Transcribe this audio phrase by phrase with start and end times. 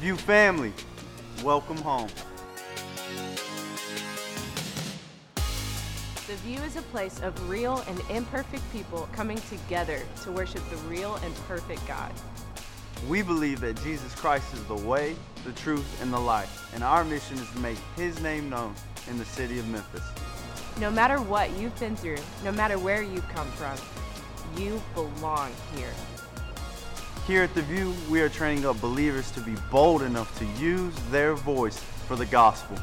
[0.00, 0.74] View family,
[1.42, 2.10] welcome home.
[6.26, 10.76] The View is a place of real and imperfect people coming together to worship the
[10.88, 12.12] real and perfect God.
[13.08, 17.02] We believe that Jesus Christ is the way, the truth, and the life, and our
[17.02, 18.74] mission is to make His name known
[19.08, 20.04] in the city of Memphis.
[20.78, 23.78] No matter what you've been through, no matter where you've come from,
[24.60, 25.94] you belong here.
[27.26, 30.94] Here at The View, we are training up believers to be bold enough to use
[31.10, 32.78] their voice for the gospel.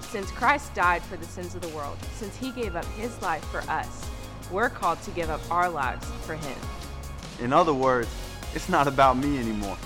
[0.00, 3.44] Since Christ died for the sins of the world, since he gave up his life
[3.50, 4.08] for us,
[4.50, 6.56] we're called to give up our lives for him.
[7.38, 8.08] In other words,
[8.54, 9.76] it's not about me anymore.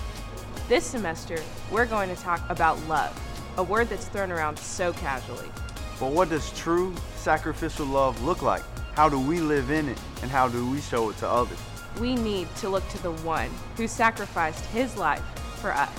[0.68, 3.20] This semester, we're going to talk about love,
[3.58, 5.50] a word that's thrown around so casually.
[5.98, 8.62] But what does true sacrificial love look like?
[8.94, 11.58] How do we live in it, and how do we show it to others?
[12.00, 15.24] We need to look to the one who sacrificed his life
[15.60, 15.90] for us.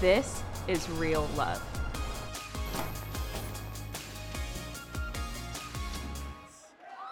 [0.00, 1.62] This is real love.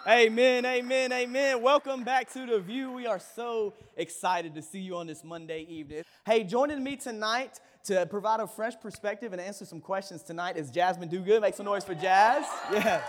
[0.07, 1.61] Amen, amen, amen.
[1.61, 2.91] Welcome back to The View.
[2.91, 6.03] We are so excited to see you on this Monday evening.
[6.25, 10.71] Hey, joining me tonight to provide a fresh perspective and answer some questions tonight is
[10.71, 11.41] Jasmine Dugood.
[11.41, 12.45] Make some noise for Jazz.
[12.71, 13.01] Yes.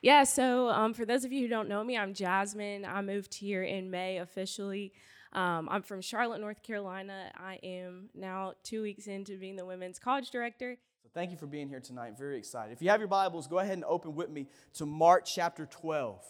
[0.00, 2.84] Yeah, so um, for those of you who don't know me, I'm Jasmine.
[2.84, 4.92] I moved here in May officially.
[5.32, 7.32] Um, I'm from Charlotte, North Carolina.
[7.36, 10.76] I am now two weeks into being the women's college director.
[11.02, 12.16] So thank you for being here tonight.
[12.16, 12.72] Very excited.
[12.72, 16.22] If you have your Bibles, go ahead and open with me to Mark chapter 12.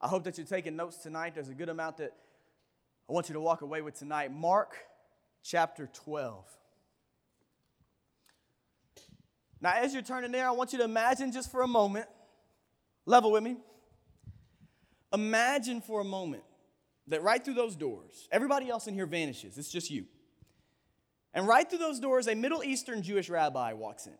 [0.00, 1.34] I hope that you're taking notes tonight.
[1.34, 2.12] There's a good amount that
[3.08, 4.32] I want you to walk away with tonight.
[4.32, 4.76] Mark
[5.42, 6.44] chapter 12.
[9.62, 12.06] Now, as you're turning there, I want you to imagine just for a moment,
[13.06, 13.56] level with me.
[15.12, 16.42] Imagine for a moment
[17.06, 19.56] that right through those doors, everybody else in here vanishes.
[19.56, 20.06] It's just you.
[21.32, 24.18] And right through those doors, a Middle Eastern Jewish rabbi walks in.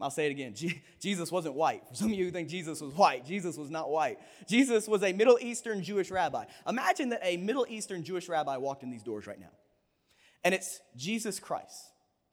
[0.00, 0.54] I'll say it again.
[0.54, 1.86] Je- Jesus wasn't white.
[1.88, 4.18] For some of you who think Jesus was white, Jesus was not white.
[4.48, 6.46] Jesus was a Middle Eastern Jewish rabbi.
[6.66, 9.52] Imagine that a Middle Eastern Jewish rabbi walked in these doors right now.
[10.42, 11.89] And it's Jesus Christ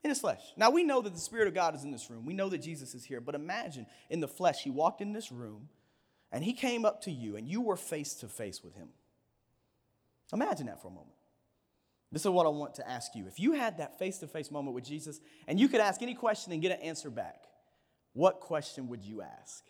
[0.07, 0.41] in his flesh.
[0.55, 2.25] Now we know that the Spirit of God is in this room.
[2.25, 3.19] We know that Jesus is here.
[3.19, 5.67] But imagine in the flesh, he walked in this room
[6.31, 8.87] and he came up to you and you were face to face with him.
[10.31, 11.15] Imagine that for a moment.
[12.11, 13.27] This is what I want to ask you.
[13.27, 16.13] If you had that face to face moment with Jesus and you could ask any
[16.13, 17.43] question and get an answer back,
[18.13, 19.65] what question would you ask?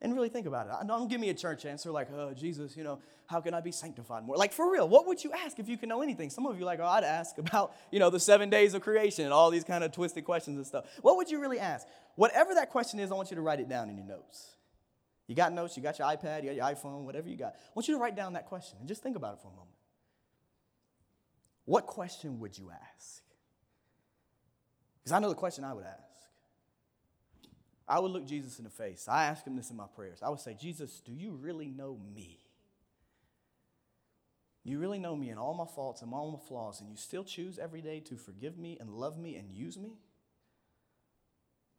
[0.00, 0.86] And really think about it.
[0.86, 3.72] Don't give me a church answer like, oh, Jesus, you know, how can I be
[3.72, 4.36] sanctified more?
[4.36, 6.30] Like, for real, what would you ask if you can know anything?
[6.30, 9.24] Some of you like, oh, I'd ask about, you know, the seven days of creation
[9.24, 10.84] and all these kind of twisted questions and stuff.
[11.02, 11.84] What would you really ask?
[12.14, 14.54] Whatever that question is, I want you to write it down in your notes.
[15.26, 17.54] You got notes, you got your iPad, you got your iPhone, whatever you got.
[17.54, 19.50] I want you to write down that question and just think about it for a
[19.50, 19.74] moment.
[21.64, 23.22] What question would you ask?
[25.00, 26.07] Because I know the question I would ask.
[27.88, 29.08] I would look Jesus in the face.
[29.08, 30.18] I ask him this in my prayers.
[30.22, 32.38] I would say, Jesus, do you really know me?
[34.64, 37.24] You really know me and all my faults and all my flaws, and you still
[37.24, 39.96] choose every day to forgive me and love me and use me?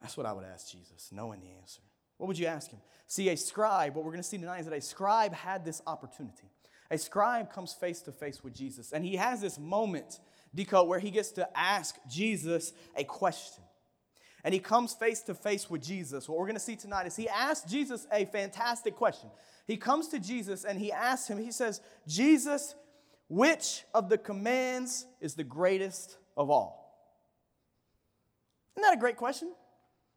[0.01, 1.81] That's what I would ask Jesus, knowing the answer.
[2.17, 2.79] What would you ask him?
[3.05, 5.81] See, a scribe, what we're going to see tonight is that a scribe had this
[5.85, 6.49] opportunity.
[6.89, 10.19] A scribe comes face to face with Jesus, and he has this moment,
[10.55, 13.63] Deco, where he gets to ask Jesus a question.
[14.44, 16.29] And he comes face to face with Jesus.
[16.29, 19.29] What we're going to see tonight is he asks Jesus a fantastic question.
[19.67, 22.75] He comes to Jesus and he asks him, he says, Jesus,
[23.27, 26.79] which of the commands is the greatest of all?
[28.75, 29.51] Isn't that a great question?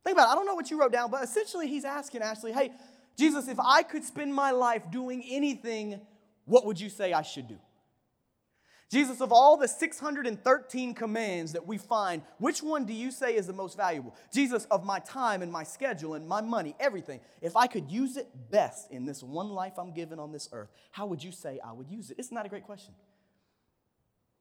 [0.05, 0.33] Think about it.
[0.33, 2.73] I don't know what you wrote down, but essentially he's asking Ashley, hey,
[3.19, 6.01] Jesus, if I could spend my life doing anything,
[6.45, 7.59] what would you say I should do?
[8.93, 13.47] Jesus, of all the 613 commands that we find, which one do you say is
[13.47, 14.15] the most valuable?
[14.31, 18.19] Jesus, of my time and my schedule and my money, everything, if I could use
[18.19, 21.59] it best in this one life I'm given on this earth, how would you say
[21.65, 22.19] I would use it?
[22.19, 22.93] Isn't that a great question?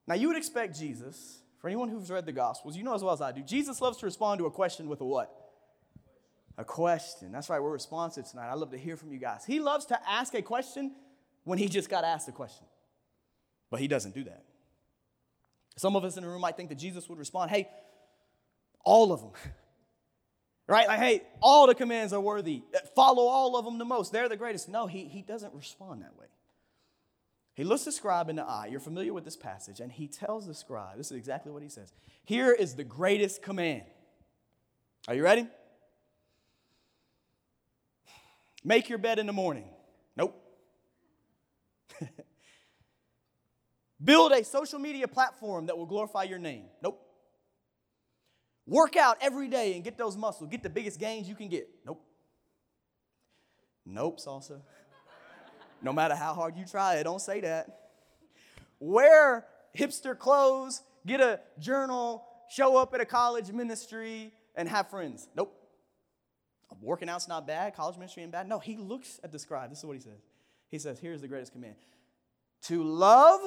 [0.05, 3.13] Now, you would expect Jesus, for anyone who's read the Gospels, you know as well
[3.13, 5.33] as I do, Jesus loves to respond to a question with a what?
[6.57, 7.31] A question.
[7.31, 8.49] That's right, we're responsive tonight.
[8.49, 9.45] I love to hear from you guys.
[9.45, 10.93] He loves to ask a question
[11.45, 12.65] when he just got asked a question.
[13.71, 14.43] But he doesn't do that.
[15.77, 17.67] Some of us in the room might think that Jesus would respond, hey,
[18.83, 19.31] all of them.
[20.67, 20.87] right?
[20.87, 22.61] Like, hey, all the commands are worthy.
[22.95, 24.11] Follow all of them the most.
[24.11, 24.69] They're the greatest.
[24.69, 26.27] No, he, he doesn't respond that way.
[27.53, 28.67] He looks the scribe in the eye.
[28.67, 29.79] You're familiar with this passage.
[29.79, 31.93] And he tells the scribe, this is exactly what he says.
[32.25, 33.83] Here is the greatest command.
[35.07, 35.47] Are you ready?
[38.63, 39.69] Make your bed in the morning.
[40.15, 40.40] Nope.
[44.03, 46.65] Build a social media platform that will glorify your name.
[46.81, 46.99] Nope.
[48.65, 50.49] Work out every day and get those muscles.
[50.49, 51.69] Get the biggest gains you can get.
[51.85, 52.03] Nope.
[53.85, 54.61] Nope, salsa.
[55.81, 57.89] no matter how hard you try it, don't say that.
[58.79, 59.45] Wear
[59.77, 65.27] hipster clothes, get a journal, show up at a college ministry, and have friends.
[65.35, 65.55] Nope.
[66.81, 68.47] Working out's not bad, college ministry ain't bad.
[68.47, 69.69] No, he looks at the scribe.
[69.69, 70.21] This is what he says.
[70.69, 71.75] He says, Here's the greatest command
[72.63, 73.41] to love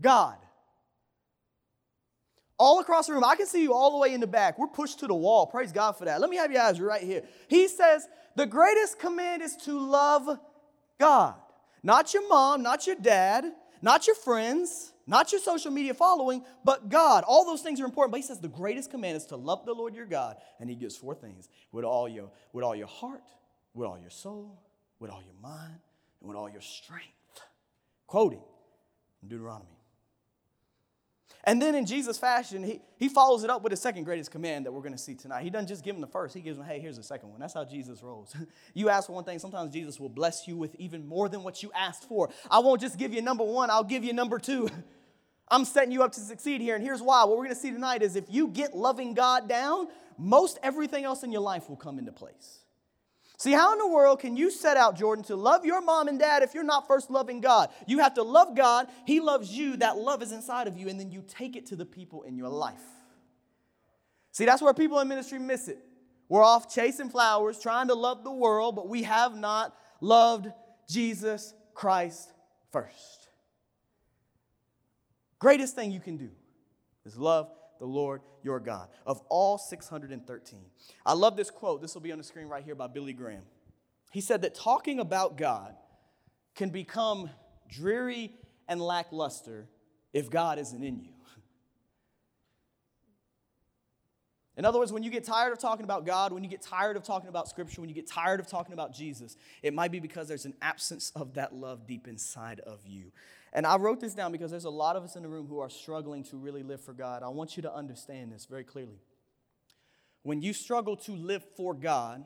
[0.00, 0.36] God.
[2.58, 4.58] All across the room, I can see you all the way in the back.
[4.58, 5.46] We're pushed to the wall.
[5.46, 6.20] Praise God for that.
[6.20, 7.22] Let me have your eyes right here.
[7.48, 8.06] He says,
[8.36, 10.38] The greatest command is to love
[10.98, 11.34] God.
[11.82, 13.44] Not your mom, not your dad,
[13.82, 17.24] not your friends, not your social media following, but God.
[17.26, 18.12] All those things are important.
[18.12, 20.36] But he says the greatest command is to love the Lord your God.
[20.60, 23.24] And he gives four things with all your, with all your heart,
[23.74, 24.62] with all your soul,
[24.98, 25.80] with all your mind,
[26.20, 27.04] and with all your strength.
[28.06, 28.42] Quoting
[29.26, 29.73] Deuteronomy.
[31.46, 34.64] And then in Jesus' fashion, he, he follows it up with the second greatest command
[34.64, 35.42] that we're going to see tonight.
[35.42, 37.38] He doesn't just give them the first, he gives them, hey, here's the second one.
[37.38, 38.34] That's how Jesus rolls.
[38.74, 41.62] you ask for one thing, sometimes Jesus will bless you with even more than what
[41.62, 42.30] you asked for.
[42.50, 44.68] I won't just give you number one, I'll give you number two.
[45.48, 47.24] I'm setting you up to succeed here, and here's why.
[47.24, 51.04] What we're going to see tonight is if you get loving God down, most everything
[51.04, 52.63] else in your life will come into place.
[53.36, 56.18] See, how in the world can you set out, Jordan, to love your mom and
[56.18, 57.70] dad if you're not first loving God?
[57.86, 60.98] You have to love God, He loves you, that love is inside of you, and
[60.98, 62.80] then you take it to the people in your life.
[64.30, 65.78] See, that's where people in ministry miss it.
[66.28, 70.48] We're off chasing flowers, trying to love the world, but we have not loved
[70.88, 72.32] Jesus Christ
[72.72, 73.28] first.
[75.38, 76.30] Greatest thing you can do
[77.04, 80.60] is love the Lord your God, of all 613.
[81.04, 81.82] I love this quote.
[81.82, 83.42] This will be on the screen right here by Billy Graham.
[84.12, 85.74] He said that talking about God
[86.54, 87.30] can become
[87.68, 88.32] dreary
[88.68, 89.66] and lackluster
[90.12, 91.10] if God isn't in you.
[94.56, 96.96] In other words, when you get tired of talking about God, when you get tired
[96.96, 99.98] of talking about Scripture, when you get tired of talking about Jesus, it might be
[99.98, 103.10] because there's an absence of that love deep inside of you.
[103.54, 105.60] And I wrote this down because there's a lot of us in the room who
[105.60, 107.22] are struggling to really live for God.
[107.22, 108.98] I want you to understand this very clearly.
[110.22, 112.24] When you struggle to live for God,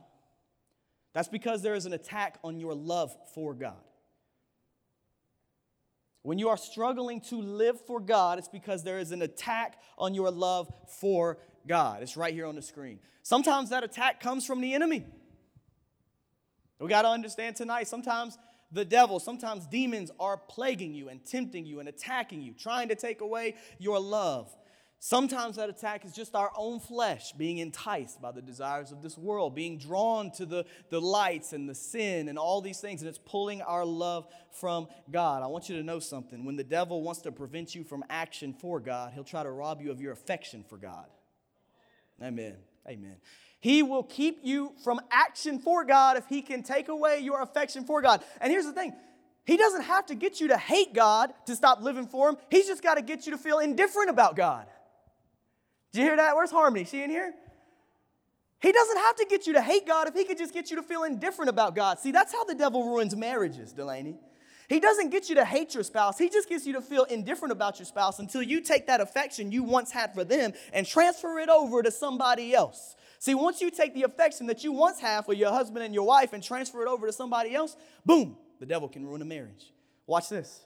[1.13, 3.77] that's because there is an attack on your love for God.
[6.23, 10.15] When you are struggling to live for God, it's because there is an attack on
[10.15, 12.03] your love for God.
[12.03, 13.01] It's right here on the screen.
[13.23, 15.05] Sometimes that attack comes from the enemy.
[16.81, 18.39] We got to understand tonight, sometimes
[18.71, 22.95] the devil, sometimes demons are plaguing you and tempting you and attacking you, trying to
[22.95, 24.55] take away your love.
[25.01, 29.17] Sometimes that attack is just our own flesh being enticed by the desires of this
[29.17, 33.09] world, being drawn to the, the lights and the sin and all these things, and
[33.09, 35.45] it's pulling our love from God.
[35.45, 36.45] I want you to know something.
[36.45, 39.81] When the devil wants to prevent you from action for God, he'll try to rob
[39.81, 41.07] you of your affection for God.
[42.21, 42.57] Amen.
[42.89, 43.17] Amen.
[43.61, 47.85] He will keep you from action for God if He can take away your affection
[47.85, 48.23] for God.
[48.41, 48.93] And here's the thing
[49.45, 52.67] He doesn't have to get you to hate God to stop living for Him, He's
[52.67, 54.67] just got to get you to feel indifferent about God.
[55.93, 56.37] Did you hear that?
[56.37, 56.85] Where's Harmony?
[56.85, 57.35] She in here?
[58.61, 60.77] He doesn't have to get you to hate God if He could just get you
[60.77, 61.99] to feel indifferent about God.
[61.99, 64.17] See, that's how the devil ruins marriages, Delaney.
[64.69, 66.19] He doesn't get you to hate your spouse.
[66.19, 69.51] He just gets you to feel indifferent about your spouse until you take that affection
[69.51, 72.95] you once had for them and transfer it over to somebody else.
[73.19, 76.07] See, once you take the affection that you once had for your husband and your
[76.07, 79.73] wife and transfer it over to somebody else, boom, the devil can ruin a marriage.
[80.07, 80.61] Watch this.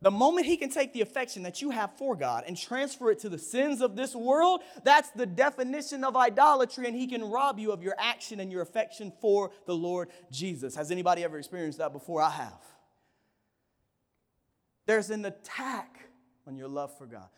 [0.00, 3.18] The moment he can take the affection that you have for God and transfer it
[3.20, 7.58] to the sins of this world, that's the definition of idolatry, and he can rob
[7.58, 10.76] you of your action and your affection for the Lord Jesus.
[10.76, 12.22] Has anybody ever experienced that before?
[12.22, 12.62] I have.
[14.86, 15.98] There's an attack
[16.46, 17.28] on your love for God.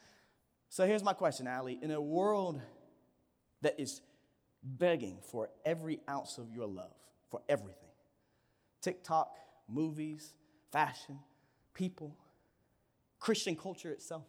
[0.68, 1.78] So here's my question, Ali.
[1.80, 2.60] In a world
[3.62, 4.02] that is
[4.62, 6.94] begging for every ounce of your love,
[7.30, 7.76] for everything
[8.82, 9.36] TikTok,
[9.68, 10.32] movies,
[10.72, 11.18] fashion,
[11.74, 12.16] people,
[13.18, 14.24] Christian culture itself.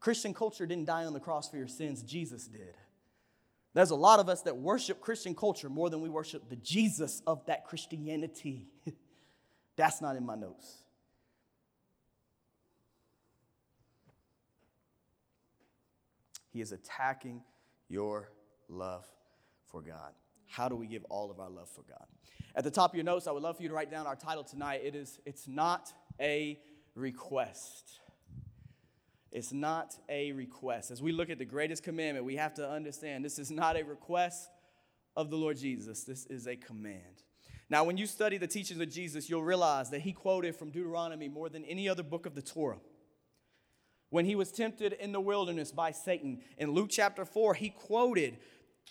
[0.00, 2.74] Christian culture didn't die on the cross for your sins, Jesus did.
[3.72, 7.22] There's a lot of us that worship Christian culture more than we worship the Jesus
[7.26, 8.68] of that Christianity.
[9.76, 10.84] That's not in my notes.
[16.52, 17.42] He is attacking
[17.88, 18.30] your
[18.68, 19.04] love
[19.74, 20.12] for God.
[20.46, 22.06] How do we give all of our love for God?
[22.54, 24.14] At the top of your notes, I would love for you to write down our
[24.14, 24.82] title tonight.
[24.84, 26.60] It is It's Not a
[26.94, 27.98] Request.
[29.32, 30.92] It's not a request.
[30.92, 33.82] As we look at the greatest commandment, we have to understand this is not a
[33.82, 34.48] request
[35.16, 36.04] of the Lord Jesus.
[36.04, 37.24] This is a command.
[37.68, 41.28] Now, when you study the teachings of Jesus, you'll realize that he quoted from Deuteronomy
[41.28, 42.78] more than any other book of the Torah.
[44.10, 48.38] When he was tempted in the wilderness by Satan, in Luke chapter 4, he quoted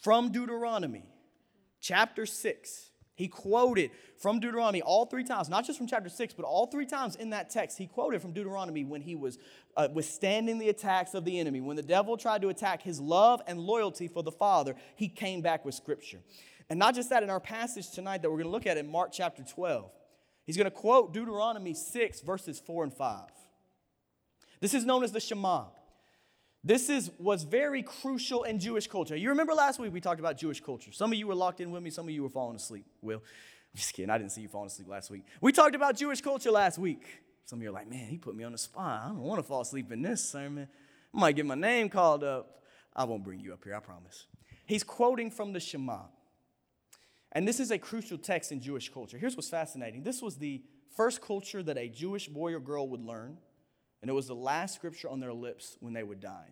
[0.02, 1.06] from Deuteronomy
[1.80, 2.90] chapter 6.
[3.16, 6.86] He quoted from Deuteronomy all three times, not just from chapter 6, but all three
[6.86, 7.78] times in that text.
[7.78, 9.38] He quoted from Deuteronomy when he was
[9.78, 11.62] uh, withstanding the attacks of the enemy.
[11.62, 15.42] When the devil tried to attack his love and loyalty for the Father, he came
[15.42, 16.20] back with scripture.
[16.70, 18.90] And not just that, in our passage tonight that we're going to look at in
[18.90, 19.92] Mark chapter 12,
[20.46, 23.30] he's going to quote Deuteronomy 6, verses 4 and 5.
[24.60, 25.66] This is known as the Shema.
[26.64, 29.18] This is, was very crucial in Jewish culture.
[29.18, 30.94] You remember last week we talked about Jewish culture.
[30.94, 32.86] Some of you were locked in with me, some of you were falling asleep.
[33.02, 34.10] Will, I'm just kidding.
[34.10, 35.24] I didn't see you falling asleep last week.
[35.42, 37.06] We talked about Jewish culture last week.
[37.46, 39.02] Some of you are like, man, he put me on the spot.
[39.04, 40.70] I don't want to fall asleep in this sermon.
[41.14, 42.62] I might get my name called up.
[42.96, 44.28] I won't bring you up here, I promise.
[44.66, 46.04] He's quoting from the Shema.
[47.34, 49.18] And this is a crucial text in Jewish culture.
[49.18, 50.62] Here's what's fascinating this was the
[50.96, 53.38] first culture that a Jewish boy or girl would learn
[54.04, 56.50] and it was the last scripture on their lips when they would die.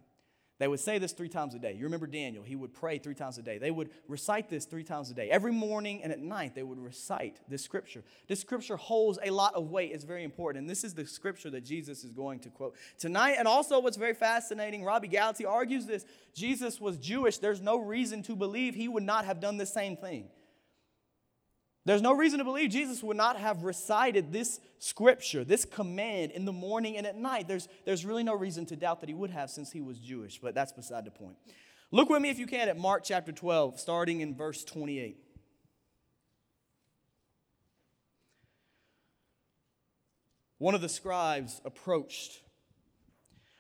[0.58, 1.74] They would say this three times a day.
[1.74, 3.58] You remember Daniel, he would pray three times a day.
[3.58, 5.30] They would recite this three times a day.
[5.30, 8.04] Every morning and at night, they would recite this scripture.
[8.30, 10.62] This scripture holds a lot of weight, it's very important.
[10.62, 13.36] And this is the scripture that Jesus is going to quote tonight.
[13.38, 17.40] And also, what's very fascinating, Robby Gallaty argues this Jesus was Jewish.
[17.40, 20.30] There's no reason to believe he would not have done the same thing.
[21.84, 26.46] There's no reason to believe Jesus would not have recited this scripture, this command in
[26.46, 27.48] the morning and at night.
[27.48, 30.40] There's, there's really no reason to doubt that he would have since he was Jewish,
[30.40, 31.38] but that's beside the point.
[31.90, 35.18] Look with me, if you can, at Mark chapter 12, starting in verse 28.
[40.60, 42.42] One of the scribes approached.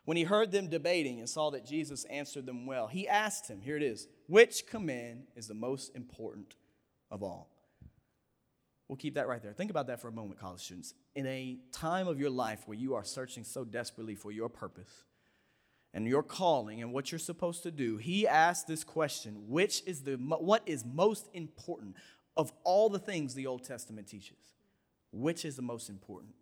[0.05, 3.61] When he heard them debating and saw that Jesus answered them well, he asked him,
[3.61, 6.55] Here it is, which command is the most important
[7.09, 7.50] of all?
[8.91, 9.53] We'll keep that right there.
[9.53, 10.93] Think about that for a moment, college students.
[11.15, 15.05] In a time of your life where you are searching so desperately for your purpose
[15.93, 20.01] and your calling and what you're supposed to do, he asked this question which is
[20.01, 21.95] the, what is most important
[22.35, 24.55] of all the things the Old Testament teaches?
[25.13, 26.33] Which is the most important?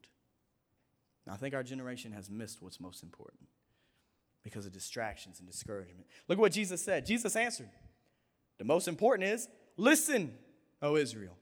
[1.30, 3.44] I think our generation has missed what's most important
[4.44, 6.08] because of distractions and discouragement.
[6.28, 7.06] Look at what Jesus said.
[7.06, 7.70] Jesus answered
[8.58, 10.34] The most important is listen,
[10.82, 11.36] O Israel.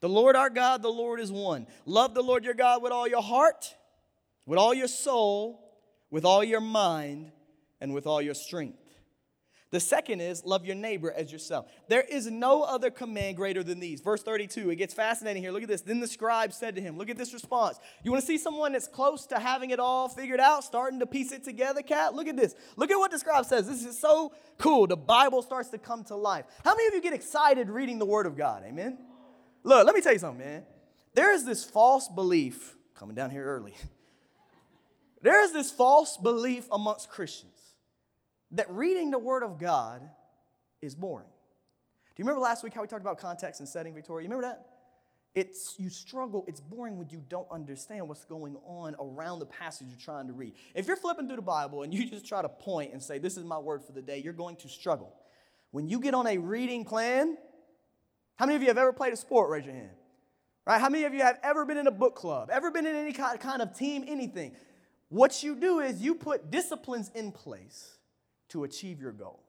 [0.00, 1.66] The Lord our God, the Lord is one.
[1.84, 3.74] Love the Lord your God with all your heart,
[4.46, 5.60] with all your soul,
[6.10, 7.32] with all your mind,
[7.80, 8.78] and with all your strength.
[9.70, 11.70] The second is love your neighbor as yourself.
[11.88, 14.00] There is no other command greater than these.
[14.00, 15.52] Verse 32, it gets fascinating here.
[15.52, 15.82] Look at this.
[15.82, 17.78] Then the scribe said to him, Look at this response.
[18.02, 21.06] You want to see someone that's close to having it all figured out, starting to
[21.06, 22.14] piece it together, cat?
[22.14, 22.56] Look at this.
[22.76, 23.68] Look at what the scribe says.
[23.68, 24.88] This is so cool.
[24.88, 26.46] The Bible starts to come to life.
[26.64, 28.64] How many of you get excited reading the Word of God?
[28.66, 28.98] Amen?
[29.62, 30.64] Look, let me tell you something, man.
[31.14, 33.74] There is this false belief, coming down here early.
[35.22, 37.74] There is this false belief amongst Christians
[38.52, 40.00] that reading the Word of God
[40.80, 41.26] is boring.
[41.26, 44.24] Do you remember last week how we talked about context and setting, Victoria?
[44.26, 44.66] You remember that?
[45.34, 49.86] It's you struggle, it's boring when you don't understand what's going on around the passage
[49.88, 50.54] you're trying to read.
[50.74, 53.36] If you're flipping through the Bible and you just try to point and say, This
[53.36, 55.14] is my word for the day, you're going to struggle.
[55.70, 57.36] When you get on a reading plan,
[58.40, 59.50] how many of you have ever played a sport?
[59.50, 59.90] Raise your hand.
[60.66, 60.80] Right?
[60.80, 62.48] How many of you have ever been in a book club?
[62.50, 64.56] Ever been in any kind of team, anything?
[65.10, 67.98] What you do is you put disciplines in place
[68.48, 69.44] to achieve your goal.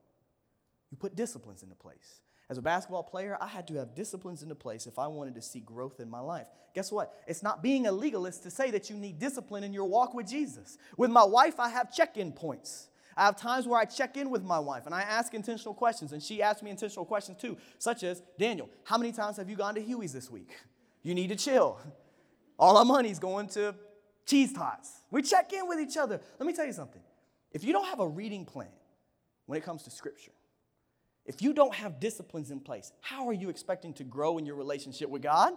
[0.89, 2.19] You put disciplines into place.
[2.49, 5.41] As a basketball player, I had to have disciplines into place if I wanted to
[5.41, 6.47] see growth in my life.
[6.75, 7.13] Guess what?
[7.27, 10.27] It's not being a legalist to say that you need discipline in your walk with
[10.27, 10.77] Jesus.
[10.97, 12.89] With my wife, I have check in points.
[13.15, 16.13] I have times where I check in with my wife and I ask intentional questions,
[16.13, 19.55] and she asks me intentional questions too, such as Daniel, how many times have you
[19.55, 20.51] gone to Huey's this week?
[21.03, 21.79] You need to chill.
[22.57, 23.75] All our money's going to
[24.25, 25.01] cheese tots.
[25.09, 26.21] We check in with each other.
[26.39, 27.01] Let me tell you something.
[27.51, 28.69] If you don't have a reading plan
[29.45, 30.31] when it comes to Scripture,
[31.25, 34.55] if you don't have disciplines in place, how are you expecting to grow in your
[34.55, 35.53] relationship with God?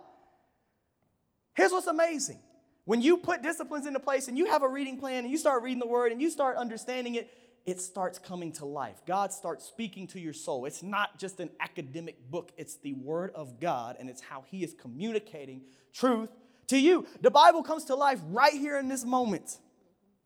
[1.54, 2.40] Here's what's amazing.
[2.84, 5.62] When you put disciplines into place and you have a reading plan and you start
[5.62, 7.30] reading the word and you start understanding it,
[7.66, 9.00] it starts coming to life.
[9.06, 10.66] God starts speaking to your soul.
[10.66, 14.62] It's not just an academic book, it's the Word of God, and it's how He
[14.62, 16.30] is communicating truth
[16.68, 17.06] to you.
[17.20, 19.58] The Bible comes to life right here in this moment.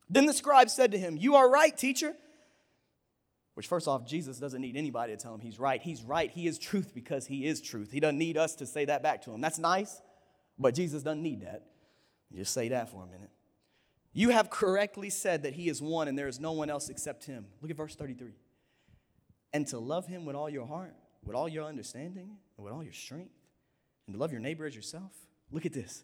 [0.09, 2.13] Then the scribe said to him, You are right, teacher.
[3.53, 5.81] Which, first off, Jesus doesn't need anybody to tell him he's right.
[5.81, 6.31] He's right.
[6.31, 7.91] He is truth because he is truth.
[7.91, 9.41] He doesn't need us to say that back to him.
[9.41, 10.01] That's nice,
[10.57, 11.65] but Jesus doesn't need that.
[12.33, 13.31] Just say that for a minute.
[14.13, 17.25] You have correctly said that he is one and there is no one else except
[17.25, 17.45] him.
[17.61, 18.31] Look at verse 33.
[19.53, 22.83] And to love him with all your heart, with all your understanding, and with all
[22.83, 23.33] your strength,
[24.07, 25.11] and to love your neighbor as yourself,
[25.51, 26.03] look at this,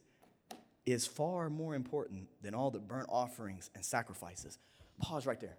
[0.86, 4.60] is far more important than all the burnt offerings and sacrifices.
[5.00, 5.58] Pause right there.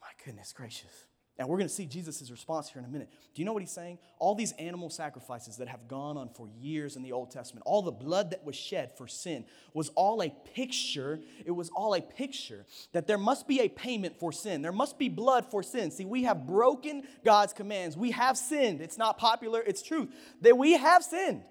[0.00, 1.06] My goodness gracious.
[1.42, 3.08] And we're going to see Jesus' response here in a minute.
[3.34, 3.98] Do you know what he's saying?
[4.20, 7.82] All these animal sacrifices that have gone on for years in the Old Testament, all
[7.82, 9.44] the blood that was shed for sin
[9.74, 11.18] was all a picture.
[11.44, 14.62] It was all a picture that there must be a payment for sin.
[14.62, 15.90] There must be blood for sin.
[15.90, 17.96] See, we have broken God's commands.
[17.96, 18.80] We have sinned.
[18.80, 20.10] It's not popular, it's truth.
[20.42, 21.42] That we have sinned.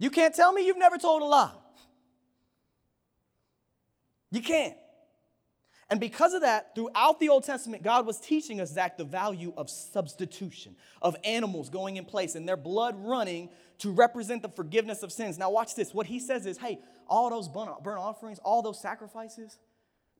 [0.00, 1.52] You can't tell me you've never told a lie.
[4.32, 4.74] You can't.
[5.90, 9.52] And because of that, throughout the Old Testament, God was teaching us, Zach, the value
[9.56, 15.02] of substitution, of animals going in place and their blood running to represent the forgiveness
[15.02, 15.36] of sins.
[15.38, 15.92] Now, watch this.
[15.92, 19.58] What he says is, hey, all those burnt offerings, all those sacrifices,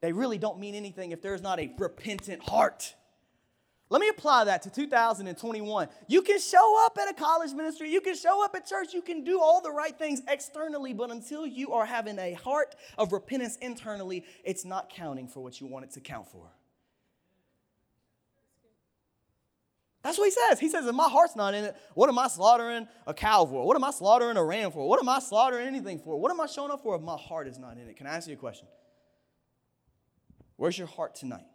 [0.00, 2.94] they really don't mean anything if there's not a repentant heart.
[3.90, 5.88] Let me apply that to 2021.
[6.08, 9.02] You can show up at a college ministry, you can show up at church, you
[9.02, 13.12] can do all the right things externally, but until you are having a heart of
[13.12, 16.50] repentance internally, it's not counting for what you want it to count for.
[20.02, 20.60] That's what he says.
[20.60, 23.66] He says, if my heart's not in it, what am I slaughtering a cow for?
[23.66, 24.86] What am I slaughtering a ram for?
[24.86, 26.20] What am I slaughtering anything for?
[26.20, 27.96] What am I showing up for if my heart is not in it?
[27.96, 28.66] Can I ask you a question?
[30.56, 31.46] Where's your heart tonight?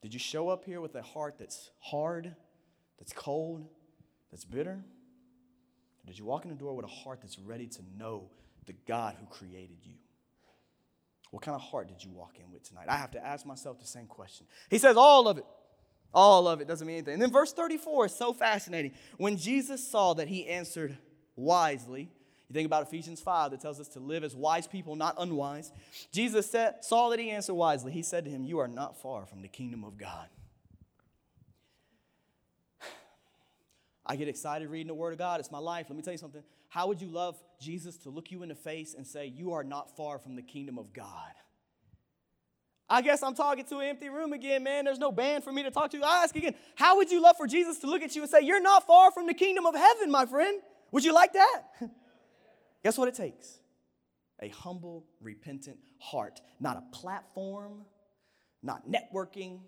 [0.00, 2.34] Did you show up here with a heart that's hard,
[2.98, 3.66] that's cold,
[4.30, 4.78] that's bitter?
[4.80, 8.30] Or did you walk in the door with a heart that's ready to know
[8.66, 9.94] the God who created you?
[11.30, 12.86] What kind of heart did you walk in with tonight?
[12.88, 14.46] I have to ask myself the same question.
[14.70, 15.44] He says, All of it.
[16.14, 17.14] All of it doesn't mean anything.
[17.14, 18.92] And then verse 34 is so fascinating.
[19.18, 20.96] When Jesus saw that he answered
[21.36, 22.10] wisely,
[22.48, 25.70] you think about Ephesians 5 that tells us to live as wise people, not unwise.
[26.12, 27.92] Jesus said, saw that he answered wisely.
[27.92, 30.28] He said to him, You are not far from the kingdom of God.
[34.06, 35.40] I get excited reading the Word of God.
[35.40, 35.86] It's my life.
[35.90, 36.42] Let me tell you something.
[36.70, 39.64] How would you love Jesus to look you in the face and say, You are
[39.64, 41.32] not far from the kingdom of God?
[42.88, 44.86] I guess I'm talking to an empty room again, man.
[44.86, 46.02] There's no band for me to talk to.
[46.02, 48.40] I ask again, how would you love for Jesus to look at you and say,
[48.40, 50.62] You're not far from the kingdom of heaven, my friend?
[50.92, 51.62] Would you like that?
[52.82, 53.58] Guess what it takes?
[54.40, 56.40] A humble, repentant heart.
[56.60, 57.84] Not a platform,
[58.62, 59.60] not networking,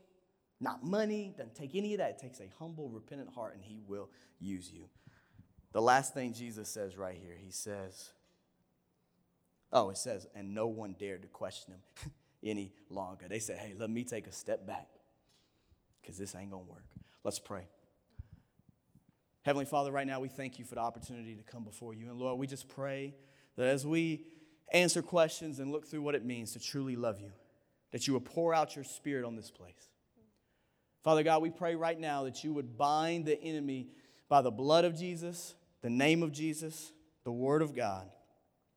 [0.60, 1.34] not money.
[1.36, 2.10] Doesn't take any of that.
[2.10, 4.88] It takes a humble, repentant heart, and He will use you.
[5.72, 8.10] The last thing Jesus says right here, He says,
[9.72, 12.12] Oh, it says, and no one dared to question Him
[12.44, 13.26] any longer.
[13.28, 14.88] They said, Hey, let me take a step back
[16.00, 16.84] because this ain't going to work.
[17.24, 17.66] Let's pray.
[19.42, 22.10] Heavenly Father, right now we thank you for the opportunity to come before you.
[22.10, 23.14] And Lord, we just pray
[23.56, 24.24] that as we
[24.72, 27.32] answer questions and look through what it means to truly love you,
[27.92, 29.88] that you will pour out your spirit on this place.
[31.02, 33.88] Father God, we pray right now that you would bind the enemy
[34.28, 36.92] by the blood of Jesus, the name of Jesus,
[37.24, 38.08] the word of God,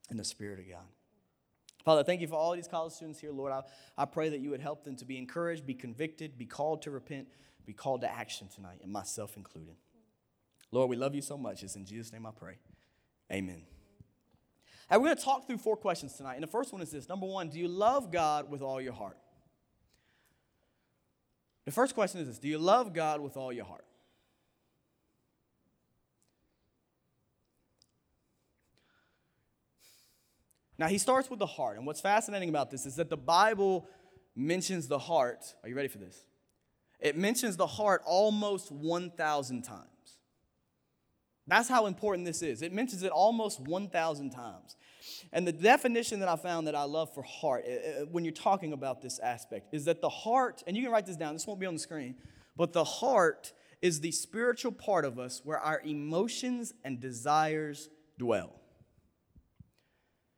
[0.10, 0.86] and the spirit of God.
[1.84, 3.52] Father, thank you for all these college students here, Lord.
[3.52, 3.62] I,
[3.97, 6.91] I pray that you would help them to be encouraged, be convicted, be called to
[6.91, 7.28] repent,
[7.65, 9.76] be called to action tonight, and myself included.
[10.73, 11.62] Lord, we love you so much.
[11.62, 12.57] It's in Jesus' name I pray.
[13.31, 13.62] Amen.
[14.89, 16.33] And we're going to talk through four questions tonight.
[16.33, 18.93] And the first one is this Number one, do you love God with all your
[18.93, 19.17] heart?
[21.65, 23.86] The first question is this Do you love God with all your heart?
[30.79, 31.77] Now, he starts with the heart.
[31.77, 33.88] And what's fascinating about this is that the Bible
[34.36, 35.45] mentions the heart.
[35.62, 36.25] Are you ready for this?
[36.99, 39.92] It mentions the heart almost 1,000 times.
[41.47, 42.62] That's how important this is.
[42.62, 44.75] It mentions it almost 1,000 times.
[45.34, 48.34] And the definition that I found that I love for heart, eh, eh, when you're
[48.34, 51.45] talking about this aspect, is that the heart, and you can write this down, this
[51.45, 52.15] won't be on the screen,
[52.56, 53.51] but the heart
[53.82, 58.53] is the spiritual part of us where our emotions and desires dwell.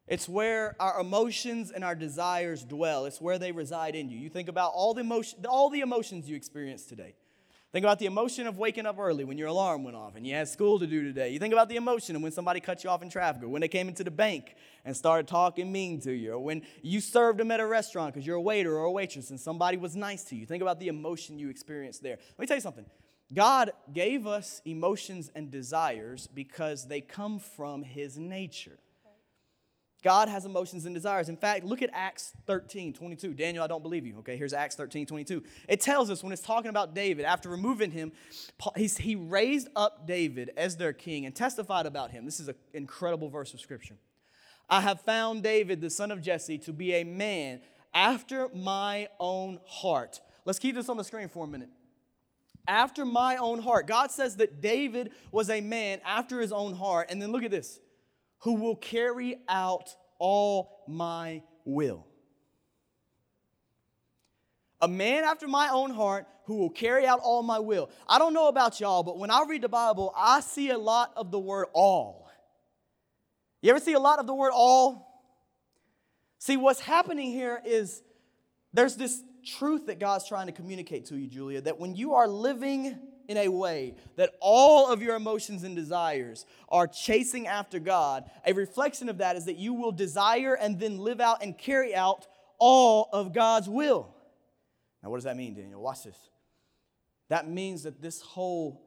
[0.07, 3.05] It's where our emotions and our desires dwell.
[3.05, 4.17] It's where they reside in you.
[4.17, 7.15] You think about all the emotion, all the emotions you experience today.
[7.75, 10.33] Think about the emotion of waking up early when your alarm went off and you
[10.33, 11.31] had school to do today.
[11.31, 13.59] You think about the emotion of when somebody cut you off in traffic or when
[13.59, 17.37] they came into the bank and started talking mean to you or when you served
[17.37, 20.23] them at a restaurant because you're a waiter or a waitress and somebody was nice
[20.23, 20.45] to you.
[20.45, 22.17] Think about the emotion you experienced there.
[22.37, 22.85] Let me tell you something.
[23.33, 28.79] God gave us emotions and desires because they come from his nature.
[30.05, 31.29] God has emotions and desires.
[31.29, 33.33] In fact, look at Acts 13, 22.
[33.33, 34.19] Daniel, I don't believe you.
[34.19, 35.41] Okay, here's Acts 13, 22.
[35.67, 38.11] It tells us when it's talking about David, after removing him,
[38.75, 42.23] he raised up David as their king and testified about him.
[42.23, 43.95] This is an incredible verse of scripture.
[44.69, 49.59] I have found David, the son of Jesse, to be a man after my own
[49.65, 50.21] heart.
[50.45, 51.69] Let's keep this on the screen for a minute.
[52.67, 53.87] after my own heart.
[53.87, 57.07] God says that David was a man after his own heart.
[57.09, 57.79] And then look at this
[58.39, 62.05] who will carry out all my will.
[64.81, 67.89] A man after my own heart who will carry out all my will.
[68.07, 71.11] I don't know about y'all, but when I read the Bible, I see a lot
[71.15, 72.29] of the word all.
[73.61, 75.23] You ever see a lot of the word all?
[76.37, 78.03] See, what's happening here is
[78.73, 79.23] there's this
[79.57, 83.37] truth that God's trying to communicate to you, Julia, that when you are living in
[83.37, 89.09] a way that all of your emotions and desires are chasing after God, a reflection
[89.09, 92.27] of that is that you will desire and then live out and carry out
[92.59, 94.13] all of God's will.
[95.03, 95.81] Now, what does that mean, Daniel?
[95.81, 96.17] Watch this.
[97.29, 98.81] That means that this whole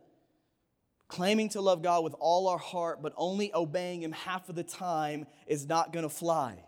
[1.09, 4.63] claiming to love God with all our heart, but only obeying Him half of the
[4.63, 6.63] time is not going to fly.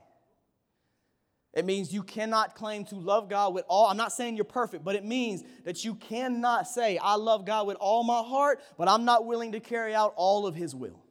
[1.52, 3.86] It means you cannot claim to love God with all.
[3.86, 7.66] I'm not saying you're perfect, but it means that you cannot say, I love God
[7.66, 11.02] with all my heart, but I'm not willing to carry out all of His will,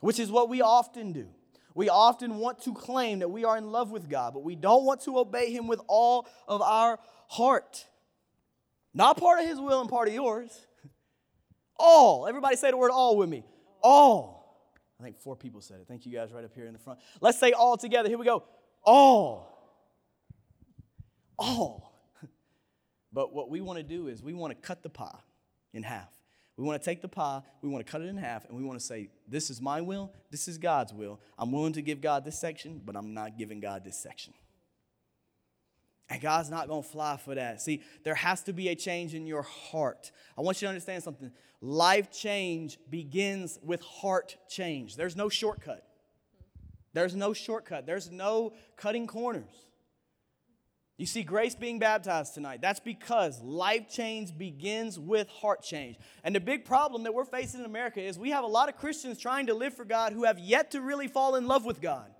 [0.00, 1.28] which is what we often do.
[1.74, 4.84] We often want to claim that we are in love with God, but we don't
[4.84, 7.84] want to obey Him with all of our heart.
[8.94, 10.66] Not part of His will and part of yours.
[11.76, 12.26] All.
[12.26, 13.44] Everybody say the word all with me.
[13.82, 14.70] All.
[14.98, 15.88] I think four people said it.
[15.88, 17.00] Thank you guys right up here in the front.
[17.20, 18.08] Let's say all together.
[18.08, 18.44] Here we go.
[18.84, 19.80] All.
[21.38, 21.92] All.
[23.12, 25.18] But what we want to do is we want to cut the pie
[25.72, 26.08] in half.
[26.56, 28.62] We want to take the pie, we want to cut it in half, and we
[28.62, 31.20] want to say, This is my will, this is God's will.
[31.36, 34.34] I'm willing to give God this section, but I'm not giving God this section.
[36.08, 37.62] And God's not going to fly for that.
[37.62, 40.12] See, there has to be a change in your heart.
[40.38, 41.32] I want you to understand something.
[41.60, 44.96] Life change begins with heart change.
[44.96, 45.84] There's no shortcut.
[46.94, 49.66] There's no shortcut, there's no cutting corners.
[50.96, 52.60] You see Grace being baptized tonight.
[52.62, 55.96] That's because life change begins with heart change.
[56.22, 58.76] And the big problem that we're facing in America is we have a lot of
[58.76, 61.80] Christians trying to live for God who have yet to really fall in love with
[61.80, 62.12] God.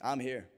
[0.00, 0.48] I'm here.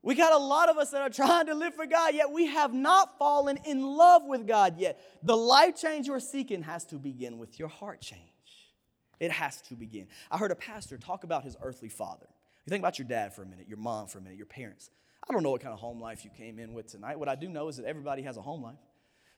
[0.00, 2.46] We got a lot of us that are trying to live for God, yet we
[2.46, 4.98] have not fallen in love with God yet.
[5.22, 8.33] The life change you're seeking has to begin with your heart change.
[9.24, 10.06] It has to begin.
[10.30, 12.26] I heard a pastor talk about his earthly father.
[12.66, 14.90] You think about your dad for a minute, your mom for a minute, your parents.
[15.26, 17.18] I don't know what kind of home life you came in with tonight.
[17.18, 18.76] What I do know is that everybody has a home life.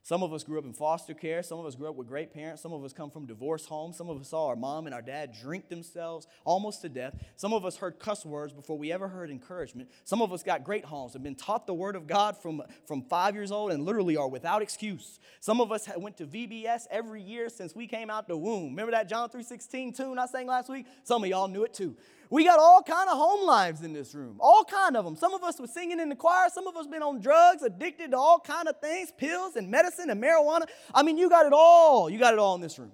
[0.07, 1.43] Some of us grew up in foster care.
[1.43, 2.63] Some of us grew up with great parents.
[2.63, 3.97] Some of us come from divorce homes.
[3.97, 7.17] Some of us saw our mom and our dad drink themselves almost to death.
[7.35, 9.91] Some of us heard cuss words before we ever heard encouragement.
[10.05, 13.03] Some of us got great homes, and been taught the word of God from, from
[13.03, 15.19] five years old and literally are without excuse.
[15.41, 18.67] Some of us went to VBS every year since we came out the womb.
[18.67, 20.87] Remember that John 3.16 tune I sang last week?
[21.03, 21.97] Some of y'all knew it too.
[22.31, 25.17] We got all kind of home lives in this room, all kind of them.
[25.17, 26.49] Some of us were singing in the choir.
[26.53, 30.11] Some of us been on drugs, addicted to all kind of things, pills and medicine
[30.11, 30.67] and marijuana.
[30.95, 32.11] I mean, you got it all.
[32.11, 32.93] You got it all in this room.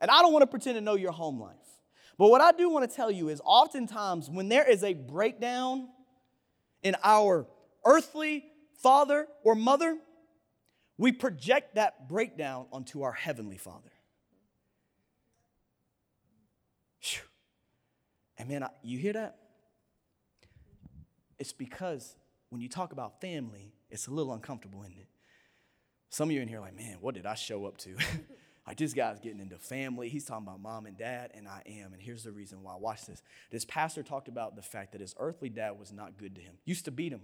[0.00, 1.56] And I don't want to pretend to know your home life.
[2.18, 5.88] But what I do want to tell you is oftentimes when there is a breakdown
[6.82, 7.46] in our
[7.84, 8.44] earthly
[8.82, 9.96] father or mother,
[10.98, 13.91] we project that breakdown onto our heavenly father.
[18.42, 19.36] And man, you hear that?
[21.38, 22.16] It's because
[22.50, 25.06] when you talk about family, it's a little uncomfortable, isn't it?
[26.10, 27.94] Some of you in here like, man, what did I show up to?
[28.66, 30.08] like this guy's getting into family.
[30.08, 31.92] He's talking about mom and dad, and I am.
[31.92, 32.74] And here's the reason why.
[32.74, 33.22] Watch this.
[33.52, 36.54] This pastor talked about the fact that his earthly dad was not good to him.
[36.64, 37.22] Used to beat him.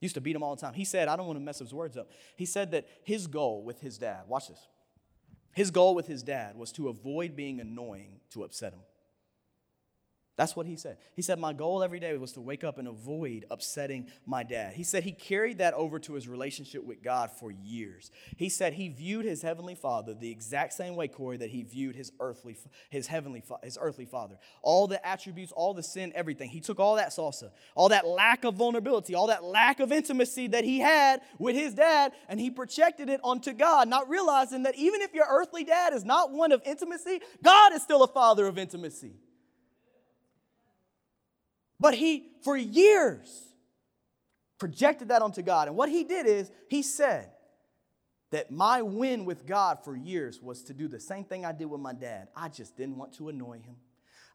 [0.00, 0.72] Used to beat him all the time.
[0.72, 2.10] He said, I don't want to mess his words up.
[2.34, 4.68] He said that his goal with his dad, watch this.
[5.52, 8.80] His goal with his dad was to avoid being annoying to upset him.
[10.36, 10.96] That's what he said.
[11.14, 14.74] He said, My goal every day was to wake up and avoid upsetting my dad.
[14.74, 18.10] He said he carried that over to his relationship with God for years.
[18.36, 21.94] He said he viewed his heavenly father the exact same way, Corey, that he viewed
[21.94, 22.56] his earthly,
[22.90, 24.36] his heavenly, his earthly father.
[24.60, 26.50] All the attributes, all the sin, everything.
[26.50, 30.48] He took all that salsa, all that lack of vulnerability, all that lack of intimacy
[30.48, 34.74] that he had with his dad, and he projected it onto God, not realizing that
[34.74, 38.48] even if your earthly dad is not one of intimacy, God is still a father
[38.48, 39.12] of intimacy.
[41.84, 43.28] But he, for years,
[44.58, 45.68] projected that onto God.
[45.68, 47.30] And what he did is, he said
[48.30, 51.66] that my win with God for years was to do the same thing I did
[51.66, 52.28] with my dad.
[52.34, 53.76] I just didn't want to annoy him.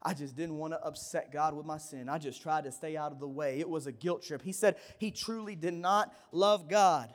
[0.00, 2.08] I just didn't want to upset God with my sin.
[2.08, 3.58] I just tried to stay out of the way.
[3.58, 4.42] It was a guilt trip.
[4.42, 7.12] He said he truly did not love God.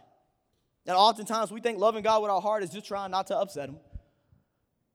[0.86, 3.69] And oftentimes we think loving God with our heart is just trying not to upset
[3.69, 3.78] him.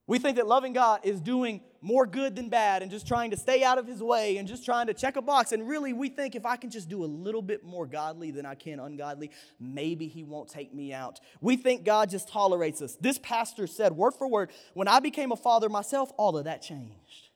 [0.07, 3.37] We think that loving God is doing more good than bad and just trying to
[3.37, 5.53] stay out of his way and just trying to check a box.
[5.53, 8.45] And really, we think if I can just do a little bit more godly than
[8.45, 11.21] I can ungodly, maybe he won't take me out.
[11.41, 12.97] We think God just tolerates us.
[13.01, 16.63] This pastor said, word for word, when I became a father myself, all of that
[16.63, 17.30] changed.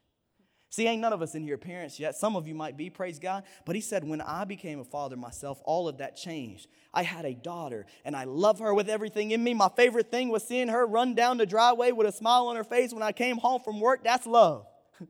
[0.75, 2.17] See, ain't none of us in here parents yet.
[2.17, 3.45] Some of you might be, praise God.
[3.65, 6.67] But he said, when I became a father myself, all of that changed.
[6.93, 9.55] I had a daughter, and I love her with everything in me.
[9.55, 12.65] My favorite thing was seeing her run down the driveway with a smile on her
[12.65, 14.03] face when I came home from work.
[14.03, 14.67] That's love.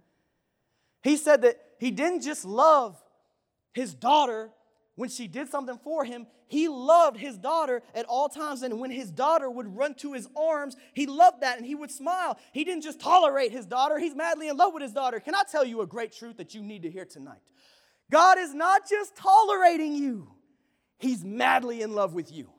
[1.03, 3.03] he said that he didn't just love
[3.73, 4.51] his daughter
[4.97, 8.63] when she did something for him, he loved his daughter at all times.
[8.63, 11.91] And when his daughter would run to his arms, he loved that and he would
[11.91, 12.39] smile.
[12.53, 15.19] He didn't just tolerate his daughter, he's madly in love with his daughter.
[15.19, 17.41] Can I tell you a great truth that you need to hear tonight?
[18.11, 20.29] God is not just tolerating you,
[20.99, 22.51] he's madly in love with you.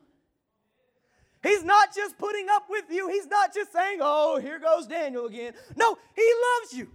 [1.41, 3.07] He's not just putting up with you.
[3.07, 5.53] He's not just saying, oh, here goes Daniel again.
[5.75, 6.89] No, he loves you.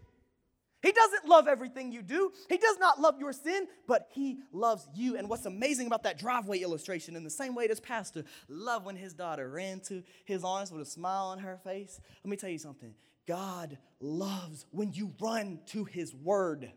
[0.83, 2.33] He doesn't love everything you do.
[2.49, 5.17] He does not love your sin, but he loves you.
[5.17, 8.97] And what's amazing about that driveway illustration, in the same way this pastor loved when
[8.97, 12.51] his daughter ran to his arms with a smile on her face, let me tell
[12.51, 12.95] you something.
[13.27, 16.73] God loves when you run to his word.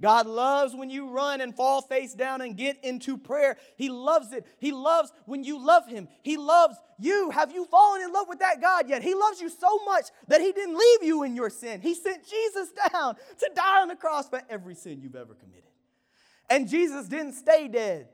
[0.00, 3.56] God loves when you run and fall face down and get into prayer.
[3.76, 4.46] He loves it.
[4.58, 6.08] He loves when you love Him.
[6.22, 7.30] He loves you.
[7.30, 9.02] Have you fallen in love with that God yet?
[9.02, 11.80] He loves you so much that He didn't leave you in your sin.
[11.80, 15.64] He sent Jesus down to die on the cross for every sin you've ever committed.
[16.50, 18.08] And Jesus didn't stay dead.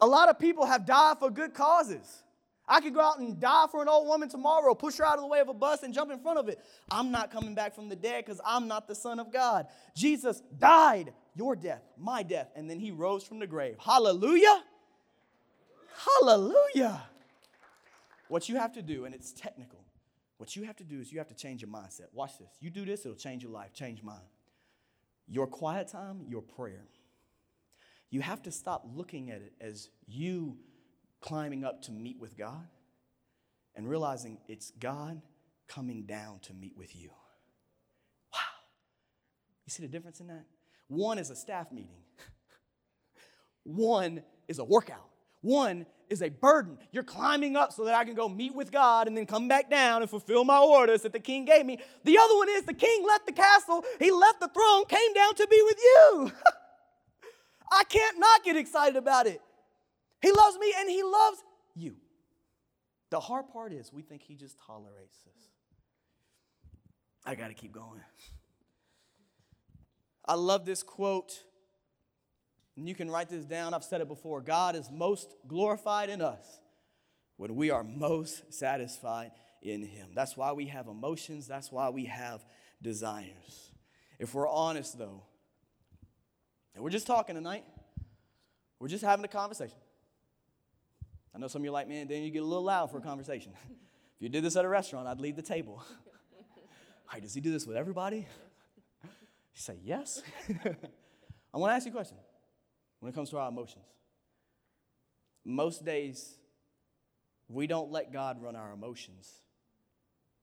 [0.00, 2.22] A lot of people have died for good causes.
[2.68, 5.22] I could go out and die for an old woman tomorrow, push her out of
[5.22, 6.58] the way of a bus and jump in front of it.
[6.90, 9.66] I'm not coming back from the dead because I'm not the Son of God.
[9.96, 13.76] Jesus died your death, my death, and then he rose from the grave.
[13.78, 14.62] Hallelujah!
[16.20, 17.02] Hallelujah!
[18.28, 19.80] What you have to do, and it's technical,
[20.36, 22.06] what you have to do is you have to change your mindset.
[22.12, 22.50] Watch this.
[22.60, 24.16] You do this, it'll change your life, change mine.
[25.26, 26.84] Your quiet time, your prayer.
[28.10, 30.56] You have to stop looking at it as you
[31.20, 32.66] climbing up to meet with God
[33.74, 35.20] and realizing it's God
[35.68, 37.10] coming down to meet with you.
[38.32, 38.40] Wow.
[39.66, 40.44] You see the difference in that?
[40.88, 42.02] One is a staff meeting,
[43.64, 45.08] one is a workout,
[45.42, 46.78] one is a burden.
[46.90, 49.68] You're climbing up so that I can go meet with God and then come back
[49.68, 51.78] down and fulfill my orders that the king gave me.
[52.04, 55.34] The other one is the king left the castle, he left the throne, came down
[55.34, 56.32] to be with you.
[57.72, 59.42] I can't not get excited about it.
[60.20, 61.42] He loves me and He loves
[61.74, 61.96] you.
[63.10, 65.48] The hard part is we think He just tolerates us.
[67.24, 68.00] I got to keep going.
[70.24, 71.42] I love this quote.
[72.76, 73.74] And you can write this down.
[73.74, 74.40] I've said it before.
[74.40, 76.60] God is most glorified in us
[77.36, 80.10] when we are most satisfied in Him.
[80.14, 81.48] That's why we have emotions.
[81.48, 82.44] That's why we have
[82.80, 83.72] desires.
[84.18, 85.22] If we're honest, though,
[86.74, 87.64] and we're just talking tonight,
[88.78, 89.76] we're just having a conversation.
[91.38, 92.98] I know some of you are like, man, then you get a little loud for
[92.98, 93.52] a conversation.
[93.70, 93.70] if
[94.18, 95.80] you did this at a restaurant, I'd leave the table.
[97.14, 98.26] All does he do this with everybody?
[99.04, 99.08] You
[99.54, 100.20] say, yes.
[101.54, 102.16] I want to ask you a question
[102.98, 103.84] when it comes to our emotions.
[105.44, 106.34] Most days,
[107.48, 109.30] we don't let God run our emotions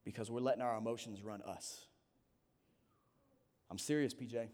[0.02, 1.84] because we're letting our emotions run us.
[3.70, 4.48] I'm serious, PJ.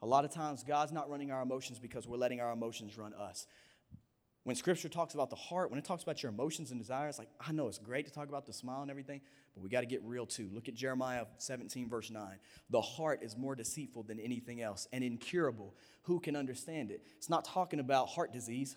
[0.00, 3.14] A lot of times, God's not running our emotions because we're letting our emotions run
[3.14, 3.48] us
[4.44, 7.28] when scripture talks about the heart, when it talks about your emotions and desires, like
[7.40, 9.20] I know it's great to talk about the smile and everything,
[9.54, 10.50] but we got to get real too.
[10.52, 12.24] Look at Jeremiah 17, verse 9.
[12.70, 15.76] The heart is more deceitful than anything else and incurable.
[16.02, 17.06] Who can understand it?
[17.18, 18.76] It's not talking about heart disease.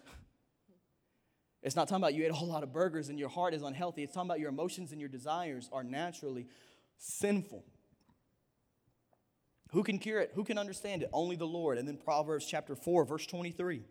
[1.64, 3.64] It's not talking about you ate a whole lot of burgers and your heart is
[3.64, 4.04] unhealthy.
[4.04, 6.46] It's talking about your emotions and your desires are naturally
[7.00, 7.64] sinful.
[9.72, 10.32] Who can cure it?
[10.36, 11.10] Who can understand it?
[11.12, 11.80] Only the Lord.
[11.80, 13.82] And then Proverbs chapter 4, verse 23.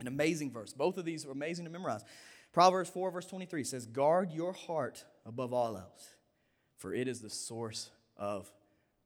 [0.00, 0.72] An amazing verse.
[0.72, 2.04] Both of these are amazing to memorize.
[2.52, 6.14] Proverbs 4, verse 23 says, Guard your heart above all else,
[6.76, 8.50] for it is the source of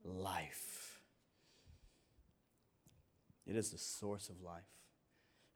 [0.05, 1.00] life.
[3.46, 4.62] It is the source of life.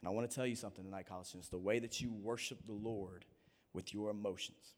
[0.00, 1.48] And I want to tell you something tonight, college students.
[1.48, 3.24] The way that you worship the Lord
[3.72, 4.74] with your emotions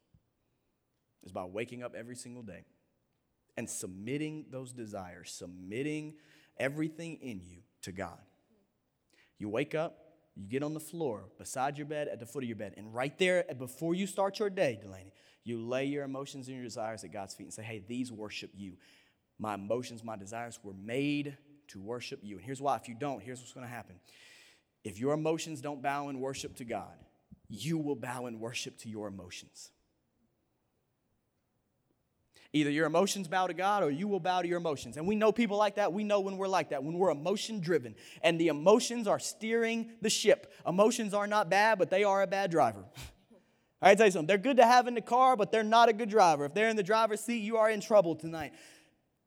[1.25, 2.65] is by waking up every single day
[3.57, 6.15] and submitting those desires, submitting
[6.59, 8.19] everything in you to God.
[9.39, 10.08] You wake up,
[10.39, 12.95] you get on the floor beside your bed at the foot of your bed, and
[12.95, 16.65] right there, uh, before you start your day, Delaney, you lay your emotions and your
[16.65, 18.75] desires at God's feet and say, Hey, these worship you.
[19.41, 21.37] My emotions, my desires were made
[21.69, 22.37] to worship you.
[22.37, 23.97] And here's why if you don't, here's what's going to happen.
[24.85, 26.95] If your emotions don't bow in worship to God,
[27.49, 29.73] you will bow in worship to your emotions.
[32.53, 34.97] Either your emotions bow to God or you will bow to your emotions.
[34.97, 35.93] And we know people like that.
[35.93, 39.91] We know when we're like that, when we're emotion driven and the emotions are steering
[40.01, 40.53] the ship.
[40.67, 42.85] Emotions are not bad, but they are a bad driver.
[43.83, 45.93] I tell you something, they're good to have in the car, but they're not a
[45.93, 46.47] good driver.
[46.47, 48.53] If they're in the driver's seat, you are in trouble tonight.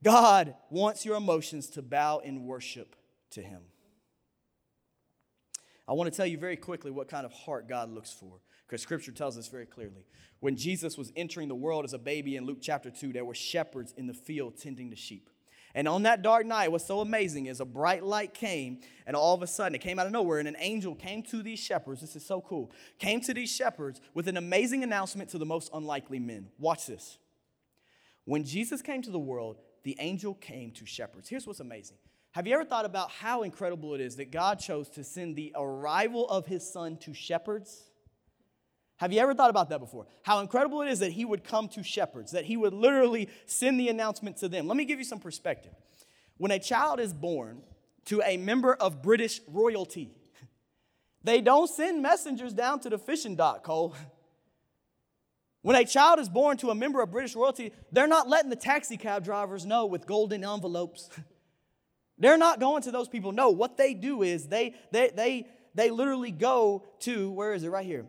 [0.03, 2.95] God wants your emotions to bow in worship
[3.31, 3.61] to Him.
[5.87, 8.39] I want to tell you very quickly what kind of heart God looks for,
[8.71, 10.05] because Scripture tells us very clearly.
[10.39, 13.35] When Jesus was entering the world as a baby in Luke chapter 2, there were
[13.35, 15.29] shepherds in the field tending the sheep.
[15.75, 19.35] And on that dark night, what's so amazing is a bright light came, and all
[19.35, 21.99] of a sudden it came out of nowhere, and an angel came to these shepherds.
[21.99, 22.71] This is so cool.
[22.97, 26.47] Came to these shepherds with an amazing announcement to the most unlikely men.
[26.57, 27.17] Watch this.
[28.23, 31.27] When Jesus came to the world, the angel came to shepherds.
[31.27, 31.97] Here's what's amazing.
[32.31, 35.51] Have you ever thought about how incredible it is that God chose to send the
[35.57, 37.90] arrival of his son to shepherds?
[39.01, 40.05] Have you ever thought about that before?
[40.21, 43.79] How incredible it is that he would come to shepherds, that he would literally send
[43.79, 44.67] the announcement to them.
[44.67, 45.71] Let me give you some perspective.
[46.37, 47.63] When a child is born
[48.05, 50.11] to a member of British royalty,
[51.23, 53.95] they don't send messengers down to the fishing dock, Cole.
[55.63, 58.55] When a child is born to a member of British royalty, they're not letting the
[58.55, 61.07] taxi cab drivers know with golden envelopes.
[62.17, 63.31] they're not going to those people.
[63.31, 67.69] No, what they do is they they they they literally go to where is it
[67.69, 68.07] right here?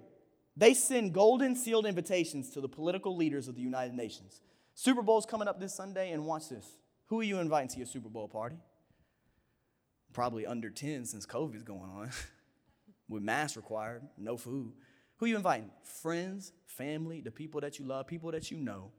[0.56, 4.40] They send golden sealed invitations to the political leaders of the United Nations.
[4.74, 6.76] Super Bowl's coming up this Sunday, and watch this.
[7.06, 8.56] Who are you inviting to your Super Bowl party?
[10.12, 12.10] Probably under 10 since COVID's going on,
[13.08, 14.72] with masks required, no food.
[15.16, 15.70] Who are you inviting?
[15.82, 18.92] Friends, family, the people that you love, people that you know.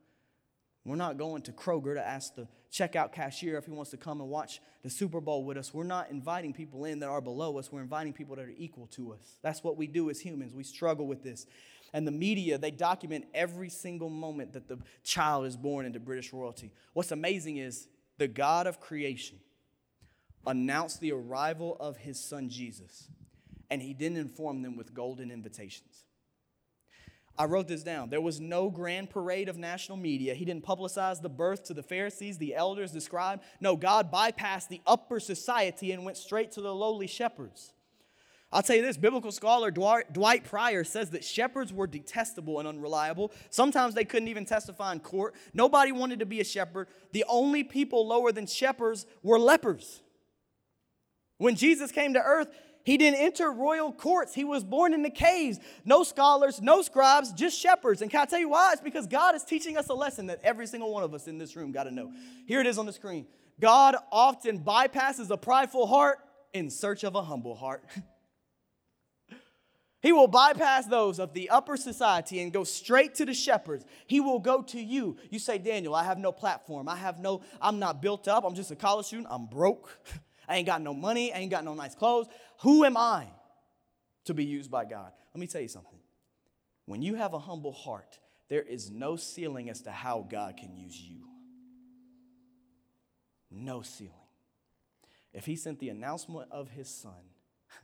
[0.85, 4.19] We're not going to Kroger to ask the checkout cashier if he wants to come
[4.19, 5.73] and watch the Super Bowl with us.
[5.73, 7.71] We're not inviting people in that are below us.
[7.71, 9.37] We're inviting people that are equal to us.
[9.41, 10.53] That's what we do as humans.
[10.53, 11.45] We struggle with this.
[11.93, 16.33] And the media, they document every single moment that the child is born into British
[16.33, 16.71] royalty.
[16.93, 19.37] What's amazing is the God of creation
[20.45, 23.07] announced the arrival of his son Jesus,
[23.69, 26.02] and he didn't inform them with golden invitations.
[27.37, 28.09] I wrote this down.
[28.09, 30.35] There was no grand parade of national media.
[30.35, 33.41] He didn't publicize the birth to the Pharisees, the elders, the scribe.
[33.59, 37.73] No, God bypassed the upper society and went straight to the lowly shepherds.
[38.51, 43.31] I'll tell you this biblical scholar Dwight Pryor says that shepherds were detestable and unreliable.
[43.49, 45.33] Sometimes they couldn't even testify in court.
[45.55, 46.87] Nobody wanted to be a shepherd.
[47.13, 50.01] The only people lower than shepherds were lepers.
[51.39, 52.47] When Jesus came to earth,
[52.83, 54.33] he didn't enter royal courts.
[54.33, 55.59] He was born in the caves.
[55.85, 58.01] No scholars, no scribes, just shepherds.
[58.01, 58.71] And can I tell you why?
[58.73, 61.37] It's because God is teaching us a lesson that every single one of us in
[61.37, 62.11] this room got to know.
[62.45, 63.25] Here it is on the screen.
[63.59, 66.19] God often bypasses a prideful heart
[66.53, 67.83] in search of a humble heart.
[70.03, 73.85] He will bypass those of the upper society and go straight to the shepherds.
[74.05, 75.15] He will go to you.
[75.29, 76.89] You say, Daniel, I have no platform.
[76.89, 78.43] I have no, I'm not built up.
[78.43, 79.29] I'm just a college student.
[79.31, 79.97] I'm broke.
[80.47, 81.33] I ain't got no money.
[81.33, 82.27] I ain't got no nice clothes.
[82.61, 83.27] Who am I
[84.25, 85.11] to be used by God?
[85.33, 85.99] Let me tell you something.
[86.85, 90.75] When you have a humble heart, there is no ceiling as to how God can
[90.75, 91.27] use you.
[93.49, 94.13] No ceiling.
[95.33, 97.31] If He sent the announcement of His Son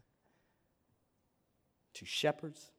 [1.94, 2.72] to shepherds,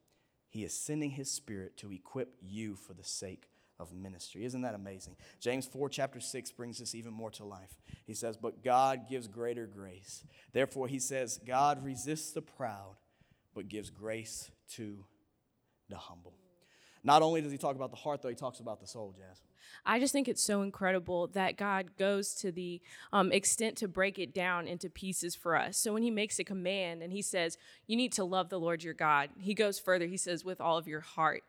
[0.48, 3.48] He is sending His Spirit to equip you for the sake
[3.80, 4.44] of ministry.
[4.44, 5.16] Isn't that amazing?
[5.40, 7.74] James 4, chapter 6 brings this even more to life.
[8.06, 10.24] He says, But God gives greater grace.
[10.52, 12.96] Therefore, he says, God resists the proud,
[13.54, 15.04] but gives grace to
[15.88, 16.34] the humble.
[17.02, 19.40] Not only does he talk about the heart, though, he talks about the soul, Jazz.
[19.86, 24.18] I just think it's so incredible that God goes to the um, extent to break
[24.18, 25.78] it down into pieces for us.
[25.78, 28.82] So when he makes a command and he says, You need to love the Lord
[28.82, 30.06] your God, he goes further.
[30.06, 31.42] He says, With all of your heart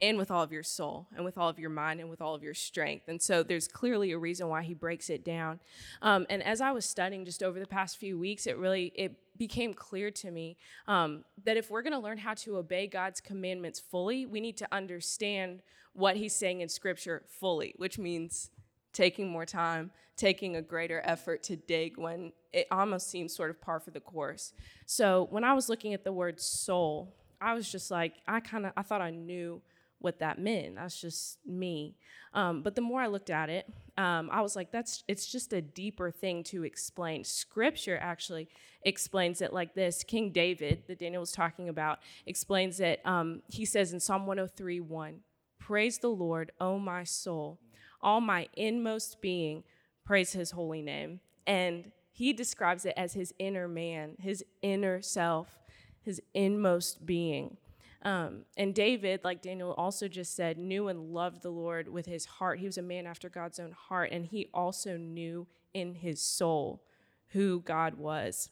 [0.00, 2.34] and with all of your soul and with all of your mind and with all
[2.34, 3.08] of your strength.
[3.08, 5.60] And so there's clearly a reason why he breaks it down.
[6.02, 9.16] Um, and as I was studying just over the past few weeks, it really it
[9.36, 13.20] became clear to me um, that if we're going to learn how to obey God's
[13.20, 18.50] commandments fully, we need to understand what he's saying in scripture fully, which means
[18.92, 23.60] taking more time, taking a greater effort to dig when it almost seems sort of
[23.60, 24.52] par for the course.
[24.86, 28.66] So when I was looking at the word soul, I was just like, I kind
[28.66, 29.60] of, I thought I knew
[30.04, 30.76] what that meant.
[30.76, 31.96] That's just me.
[32.34, 35.52] Um, but the more I looked at it, um, I was like, that's it's just
[35.52, 37.24] a deeper thing to explain.
[37.24, 38.48] Scripture actually
[38.82, 40.04] explains it like this.
[40.04, 43.00] King David, that Daniel was talking about, explains it.
[43.04, 45.20] Um, he says in Psalm 103 1,
[45.58, 47.58] Praise the Lord, O my soul,
[48.02, 49.64] all my inmost being,
[50.04, 51.20] praise his holy name.
[51.46, 55.58] And he describes it as his inner man, his inner self,
[56.02, 57.56] his inmost being.
[58.04, 62.26] Um, and David, like Daniel also just said, knew and loved the Lord with his
[62.26, 62.58] heart.
[62.58, 66.82] He was a man after God's own heart, and he also knew in his soul
[67.28, 68.50] who God was.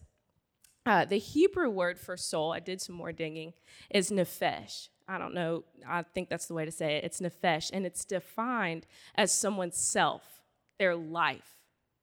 [0.86, 3.52] Uh, the Hebrew word for soul, I did some more digging,
[3.90, 4.88] is nephesh.
[5.06, 7.04] I don't know, I think that's the way to say it.
[7.04, 10.22] It's nephesh, and it's defined as someone's self,
[10.78, 11.58] their life.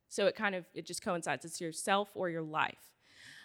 [0.07, 1.45] So it kind of, it just coincides.
[1.45, 2.93] It's your self or your life.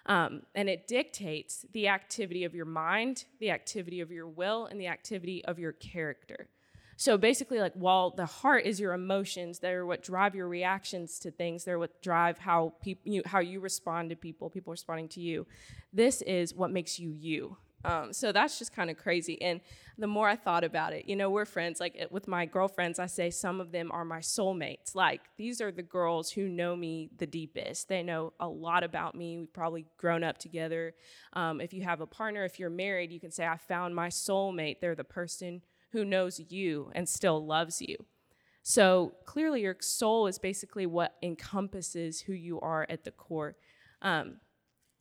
[0.06, 4.80] Um, and it dictates the activity of your mind, the activity of your will, and
[4.80, 6.48] the activity of your character.
[6.96, 11.30] So basically, like while the heart is your emotions, they're what drive your reactions to
[11.30, 11.64] things.
[11.64, 15.46] They're what drive how people you, how you respond to people, people responding to you.
[15.92, 17.56] This is what makes you you.
[17.84, 19.40] Um, so that's just kind of crazy.
[19.42, 19.60] And
[19.98, 21.80] the more I thought about it, you know, we're friends.
[21.80, 24.94] Like with my girlfriends, I say some of them are my soulmates.
[24.94, 27.88] Like these are the girls who know me the deepest.
[27.88, 29.38] They know a lot about me.
[29.38, 30.94] We've probably grown up together.
[31.34, 34.08] Um, if you have a partner, if you're married, you can say, I found my
[34.08, 34.80] soulmate.
[34.80, 35.62] They're the person
[35.92, 37.96] who knows you and still loves you.
[38.62, 43.56] So clearly, your soul is basically what encompasses who you are at the core.
[44.00, 44.36] Um,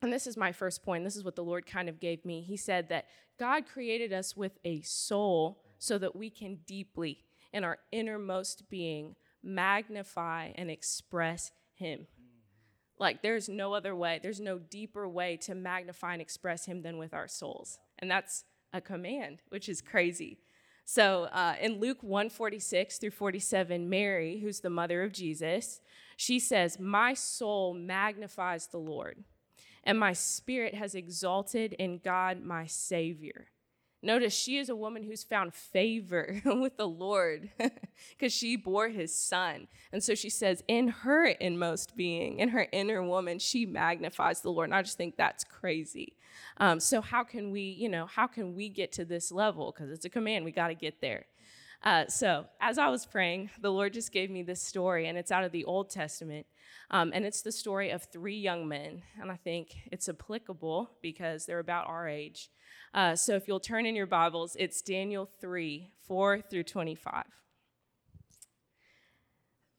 [0.03, 1.03] and this is my first point.
[1.03, 2.41] This is what the Lord kind of gave me.
[2.41, 3.05] He said that
[3.39, 9.15] God created us with a soul so that we can deeply, in our innermost being,
[9.41, 12.07] magnify and express Him.
[12.99, 16.97] Like, there's no other way, there's no deeper way to magnify and express Him than
[16.97, 17.79] with our souls.
[17.99, 18.43] And that's
[18.73, 20.37] a command, which is crazy.
[20.85, 25.79] So uh, in Luke 146 through 47, Mary, who's the mother of Jesus,
[26.17, 29.23] she says, My soul magnifies the Lord
[29.83, 33.47] and my spirit has exalted in God my Savior.
[34.05, 37.49] Notice she is a woman who's found favor with the Lord
[38.09, 39.67] because she bore his son.
[39.93, 44.51] And so she says, in her inmost being, in her inner woman, she magnifies the
[44.51, 44.67] Lord.
[44.67, 46.17] And I just think that's crazy.
[46.57, 49.71] Um, so how can we, you know, how can we get to this level?
[49.71, 51.25] Because it's a command, we got to get there.
[51.83, 55.31] Uh, so as I was praying, the Lord just gave me this story, and it's
[55.31, 56.45] out of the Old Testament.
[56.91, 59.01] Um, and it's the story of three young men.
[59.19, 62.49] And I think it's applicable because they're about our age.
[62.93, 67.23] Uh, so if you'll turn in your Bibles, it's Daniel 3 4 through 25.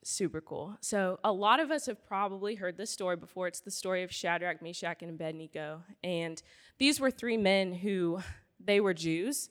[0.03, 0.77] Super cool.
[0.83, 3.49] So, a lot of us have probably heard this story before.
[3.49, 5.83] It's the story of Shadrach, Meshach, and Abednego.
[6.03, 6.43] And
[6.79, 8.21] these were three men who
[8.63, 9.49] they were Jews.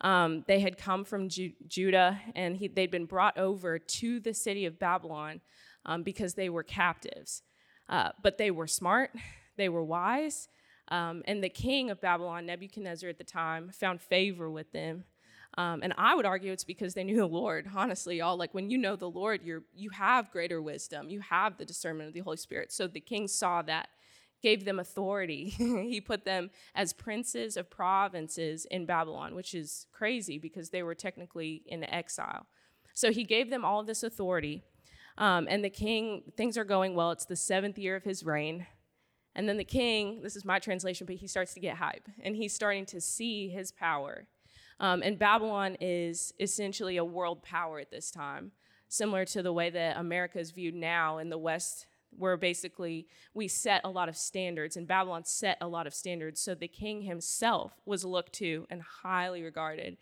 [0.00, 4.34] Um, they had come from Ju- Judah and he, they'd been brought over to the
[4.34, 5.40] city of Babylon
[5.86, 7.42] um, because they were captives.
[7.88, 9.10] Uh, but they were smart,
[9.56, 10.48] they were wise,
[10.88, 15.04] um, and the king of Babylon, Nebuchadnezzar at the time, found favor with them.
[15.58, 17.66] Um, and I would argue it's because they knew the Lord.
[17.74, 21.56] Honestly, y'all, like when you know the Lord, you're you have greater wisdom, you have
[21.56, 22.72] the discernment of the Holy Spirit.
[22.72, 23.88] So the king saw that,
[24.42, 25.48] gave them authority.
[25.58, 30.94] he put them as princes of provinces in Babylon, which is crazy because they were
[30.94, 32.46] technically in exile.
[32.94, 34.62] So he gave them all this authority.
[35.18, 37.10] Um, and the king, things are going well.
[37.10, 38.66] It's the seventh year of his reign.
[39.34, 42.34] And then the king, this is my translation, but he starts to get hype and
[42.34, 44.26] he's starting to see his power.
[44.80, 48.52] Um, and Babylon is essentially a world power at this time,
[48.88, 53.48] similar to the way that America is viewed now in the West, where basically we
[53.48, 56.40] set a lot of standards, and Babylon set a lot of standards.
[56.40, 59.96] So the king himself was looked to and highly regarded.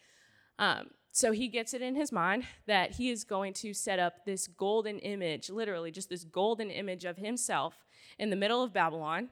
[0.58, 4.24] Um, so he gets it in his mind that he is going to set up
[4.24, 7.84] this golden image, literally just this golden image of himself
[8.18, 9.28] in the middle of Babylon.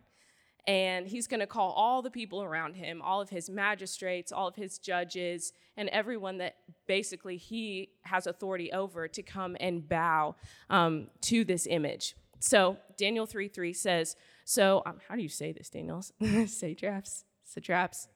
[0.65, 4.47] And he's going to call all the people around him, all of his magistrates, all
[4.47, 6.55] of his judges, and everyone that
[6.87, 10.37] basically he has authority over to come and bow
[10.71, 12.15] um, to this image.
[12.43, 16.03] So Daniel 3 3 says, So, um, how do you say this, Daniel?
[16.47, 17.25] Satraps?
[17.45, 18.09] Satraps?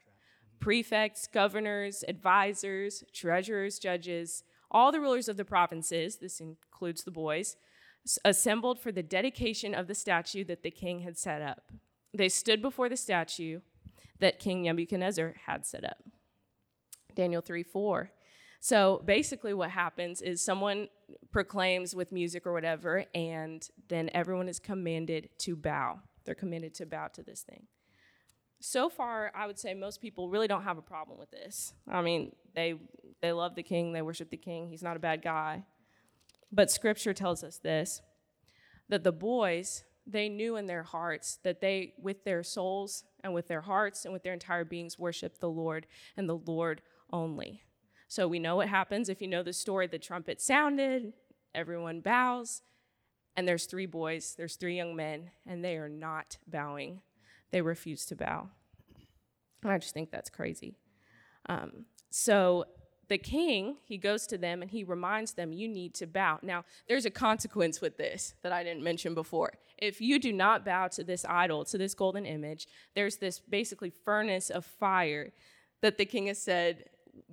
[0.61, 7.57] prefects, governors, advisors, treasurers, judges, all the rulers of the provinces, this includes the boys,
[8.25, 11.71] assembled for the dedication of the statue that the king had set up.
[12.15, 13.61] They stood before the statue
[14.21, 16.03] that King Nebuchadnezzar had set up.
[17.15, 18.11] Daniel 3 4.
[18.61, 20.89] So basically, what happens is someone
[21.31, 26.01] proclaims with music or whatever, and then everyone is commanded to bow.
[26.25, 27.67] They're commanded to bow to this thing
[28.61, 31.75] so far, I would say most people really don't have a problem with this.
[31.89, 32.75] I mean, they
[33.23, 34.69] they love the king, they worship the king.
[34.69, 35.65] He's not a bad guy.
[36.53, 38.01] But scripture tells us this
[38.89, 43.49] that the boys, they knew in their hearts that they with their souls and with
[43.49, 45.87] their hearts and with their entire beings worship the Lord
[46.17, 46.83] and the Lord
[47.13, 47.63] only.
[48.09, 51.13] So we know what happens if you know the story, the trumpet sounded,
[51.55, 52.63] everyone bows,
[53.37, 57.01] and there's three boys, there's three young men, and they are not bowing
[57.51, 58.49] they refuse to bow.
[59.65, 60.77] I just think that's crazy.
[61.49, 62.67] Um, so
[63.09, 66.39] the king, he goes to them and he reminds them, you need to bow.
[66.43, 69.55] Now, there's a consequence with this that I didn't mention before.
[69.79, 73.91] If you do not bow to this idol, to this golden image, there's this basically
[73.91, 75.33] furnace of fire
[75.83, 76.85] that the king has said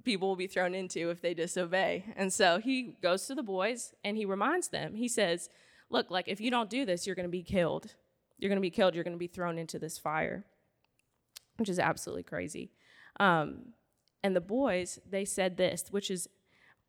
[0.03, 2.05] people will be thrown into if they disobey.
[2.15, 5.49] And so he goes to the boys and he reminds them, he says,
[5.89, 7.93] Look, like if you don't do this, you're going to be killed.
[8.39, 8.95] You're going to be killed.
[8.95, 10.43] You're going to be thrown into this fire,
[11.57, 12.71] which is absolutely crazy.
[13.19, 13.73] Um,
[14.23, 16.27] and the boys, they said this, which is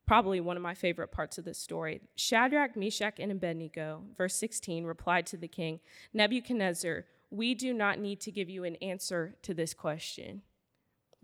[0.06, 2.00] probably one of my favorite parts of this story.
[2.16, 5.80] Shadrach, Meshach, and Abednego, verse 16, replied to the king
[6.12, 10.42] Nebuchadnezzar, we do not need to give you an answer to this question.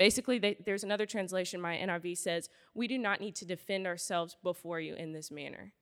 [0.01, 4.35] Basically, they, there's another translation, my NIV says, We do not need to defend ourselves
[4.43, 5.75] before you in this manner.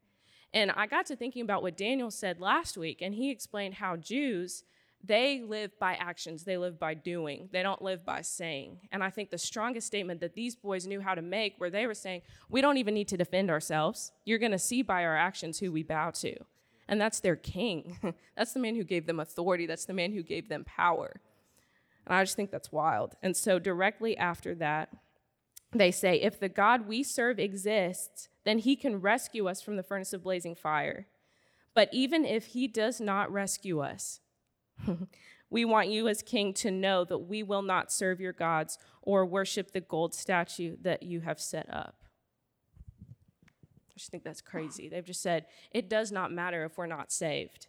[0.52, 3.94] And I got to thinking about what Daniel said last week, and he explained how
[3.94, 4.64] Jews
[5.04, 8.80] they live by actions, they live by doing, they don't live by saying.
[8.90, 11.86] And I think the strongest statement that these boys knew how to make, where they
[11.86, 14.10] were saying, We don't even need to defend ourselves.
[14.24, 16.34] You're going to see by our actions who we bow to.
[16.88, 18.14] And that's their king.
[18.36, 21.20] that's the man who gave them authority, that's the man who gave them power.
[22.08, 23.14] And I just think that's wild.
[23.22, 24.88] And so, directly after that,
[25.72, 29.82] they say, If the God we serve exists, then he can rescue us from the
[29.82, 31.06] furnace of blazing fire.
[31.74, 34.20] But even if he does not rescue us,
[35.50, 39.26] we want you as king to know that we will not serve your gods or
[39.26, 42.04] worship the gold statue that you have set up.
[43.06, 44.88] I just think that's crazy.
[44.88, 47.66] They've just said it does not matter if we're not saved.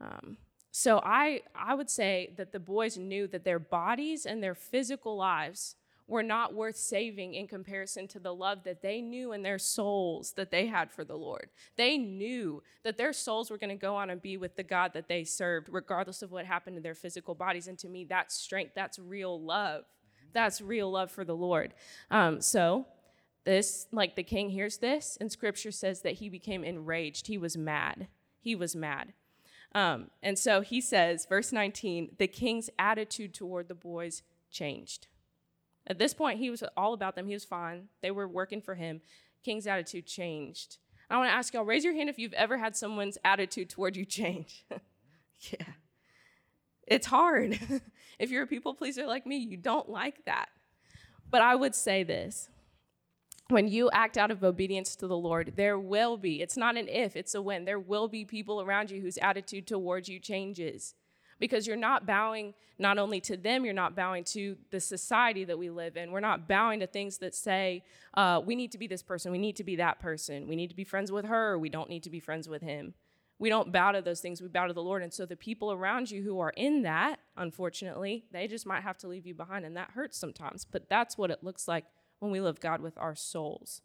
[0.00, 0.36] Um,
[0.78, 5.16] so I, I would say that the boys knew that their bodies and their physical
[5.16, 5.74] lives
[6.06, 10.32] were not worth saving in comparison to the love that they knew in their souls
[10.32, 11.48] that they had for the Lord.
[11.78, 14.92] They knew that their souls were going to go on and be with the God
[14.92, 17.68] that they served, regardless of what happened to their physical bodies.
[17.68, 19.84] And to me, that's strength, that's real love.
[20.34, 21.72] That's real love for the Lord.
[22.10, 22.84] Um, so,
[23.46, 27.28] this, like the king hears this, and scripture says that he became enraged.
[27.28, 28.08] He was mad.
[28.40, 29.14] He was mad.
[29.76, 35.06] Um, and so he says, verse 19, the king's attitude toward the boys changed.
[35.86, 37.26] At this point, he was all about them.
[37.26, 37.88] He was fine.
[38.00, 39.02] They were working for him.
[39.44, 40.78] King's attitude changed.
[41.10, 43.96] I want to ask y'all raise your hand if you've ever had someone's attitude toward
[43.96, 44.64] you change.
[45.50, 45.66] yeah.
[46.86, 47.60] It's hard.
[48.18, 50.48] if you're a people pleaser like me, you don't like that.
[51.30, 52.48] But I would say this
[53.48, 56.88] when you act out of obedience to the Lord, there will be, it's not an
[56.88, 60.94] if, it's a when, there will be people around you whose attitude towards you changes
[61.38, 65.58] because you're not bowing not only to them, you're not bowing to the society that
[65.58, 66.10] we live in.
[66.10, 67.84] We're not bowing to things that say,
[68.14, 70.70] uh, we need to be this person, we need to be that person, we need
[70.70, 72.94] to be friends with her, we don't need to be friends with him.
[73.38, 75.02] We don't bow to those things, we bow to the Lord.
[75.02, 78.96] And so the people around you who are in that, unfortunately, they just might have
[78.98, 80.64] to leave you behind, and that hurts sometimes.
[80.64, 81.84] But that's what it looks like
[82.18, 83.82] when we love God with our souls.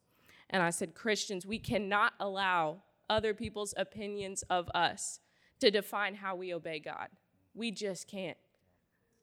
[0.49, 5.19] And I said, Christians, we cannot allow other people's opinions of us
[5.59, 7.07] to define how we obey God.
[7.53, 8.37] We just can't.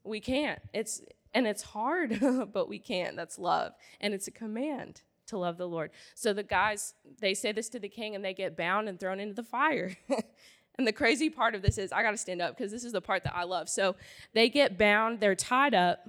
[0.05, 0.61] We can't.
[0.73, 1.03] It's
[1.35, 2.19] and it's hard,
[2.53, 3.17] but we can't.
[3.17, 3.73] That's love.
[4.01, 5.91] And it's a command to love the Lord.
[6.15, 9.21] So the guys, they say this to the king and they get bound and thrown
[9.21, 9.97] into the fire.
[10.79, 12.93] and the crazy part of this is I got to stand up because this is
[12.93, 13.69] the part that I love.
[13.69, 13.97] So
[14.33, 16.09] they get bound, they're tied up.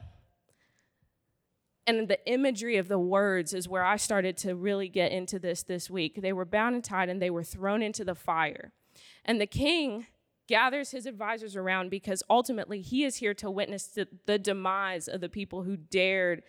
[1.89, 5.63] And the imagery of the words is where I started to really get into this
[5.63, 6.21] this week.
[6.21, 8.73] They were bound and tied and they were thrown into the fire.
[9.25, 10.05] And the king
[10.47, 15.19] gathers his advisors around because ultimately he is here to witness the, the demise of
[15.19, 16.43] the people who dared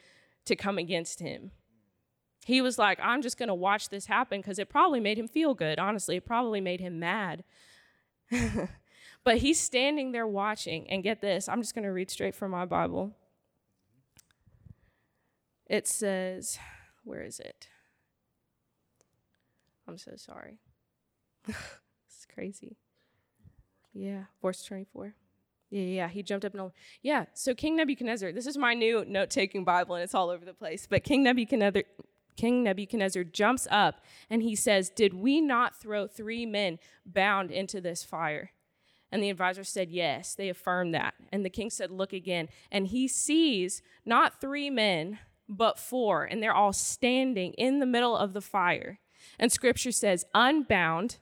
[0.45, 1.53] to come against him.
[2.45, 5.27] He was like, I'm just going to watch this happen because it probably made him
[5.27, 5.79] feel good.
[5.79, 7.45] Honestly, it probably made him mad.
[9.25, 10.91] but he's standing there watching.
[10.91, 13.15] And get this, I'm just going to read straight from my Bible.
[15.71, 16.59] It says,
[17.05, 17.69] where is it?
[19.87, 20.59] I'm so sorry.
[21.47, 22.77] it's crazy.
[23.95, 25.15] Yeah, verse 24.
[25.71, 27.27] Yeah, yeah, he jumped up and yeah.
[27.35, 30.89] So King Nebuchadnezzar, this is my new note-taking Bible, and it's all over the place.
[30.91, 31.85] But King Nebuchadnezzar,
[32.37, 37.81] King Nebuchadnezzar jumps up and he says, "Did we not throw three men bound into
[37.81, 38.51] this fire?"
[39.13, 42.89] And the advisor said, "Yes." They affirmed that, and the king said, "Look again." And
[42.89, 45.21] he sees not three men,
[45.51, 49.01] but four, and they're all standing in the middle of the fire.
[49.39, 51.19] And Scripture says, "Unbound."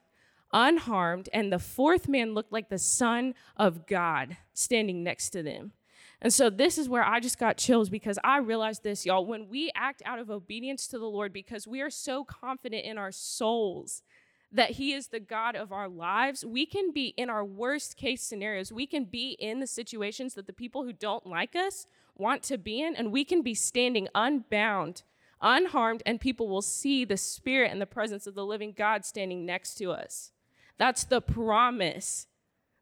[0.53, 5.73] unharmed, and the fourth man looked like the Son of God standing next to them.
[6.21, 9.25] And so this is where I just got chills because I realized this, y'all.
[9.25, 12.99] When we act out of obedience to the Lord because we are so confident in
[12.99, 14.03] our souls
[14.51, 18.23] that He is the God of our lives, we can be in our worst case
[18.23, 18.73] scenarios.
[18.73, 21.87] We can be in the situations that the people who don't like us
[22.19, 25.03] want to be in, and we can be standing unbound,
[25.41, 29.47] unharmed, and people will see the spirit and the presence of the living God standing
[29.47, 30.33] next to us.
[30.79, 32.27] That's the promise.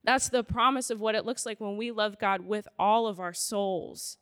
[0.02, 3.20] That's the promise of what it looks like when we love God with all of
[3.20, 4.18] our souls.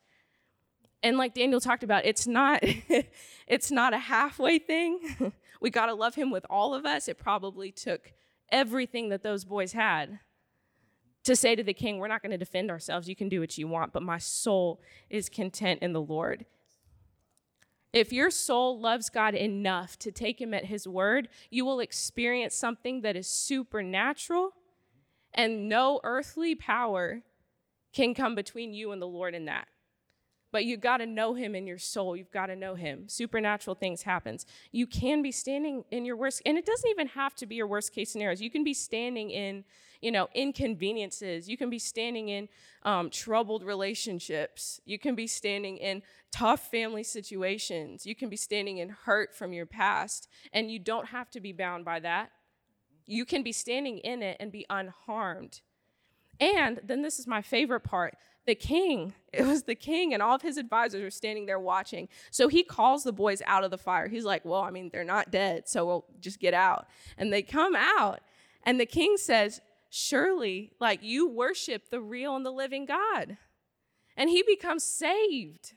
[1.03, 2.61] And like Daniel talked about, it's not
[3.47, 5.33] it's not a halfway thing.
[5.61, 7.09] we got to love him with all of us.
[7.09, 8.12] It probably took
[8.51, 10.19] everything that those boys had
[11.25, 13.09] to say to the king, We're not going to defend ourselves.
[13.09, 16.47] You can do what you want, but my soul is content in the Lord.
[17.93, 22.55] If your soul loves God enough to take him at his word, you will experience
[22.55, 24.51] something that is supernatural,
[25.33, 27.22] and no earthly power
[27.93, 29.68] can come between you and the Lord in that.
[30.51, 32.16] But you got to know him in your soul.
[32.16, 33.09] You've got to know him.
[33.09, 34.47] Supernatural things happens.
[34.70, 37.66] You can be standing in your worst and it doesn't even have to be your
[37.66, 38.41] worst case scenarios.
[38.41, 39.64] You can be standing in
[40.05, 42.49] you know inconveniences you can be standing in
[42.83, 48.79] um, troubled relationships you can be standing in tough family situations you can be standing
[48.79, 52.31] in hurt from your past and you don't have to be bound by that
[53.07, 55.63] you can be standing in it and be unharmed
[56.39, 58.15] and then this is my favorite part
[58.47, 59.15] the king.
[59.35, 62.09] It was the king, and all of his advisors were standing there watching.
[62.31, 64.07] So he calls the boys out of the fire.
[64.07, 66.87] He's like, Well, I mean, they're not dead, so we'll just get out.
[67.19, 68.21] And they come out,
[68.63, 69.61] and the king says,
[69.97, 73.36] Surely, like, you worship the real and the living God.
[74.16, 75.74] And he becomes saved.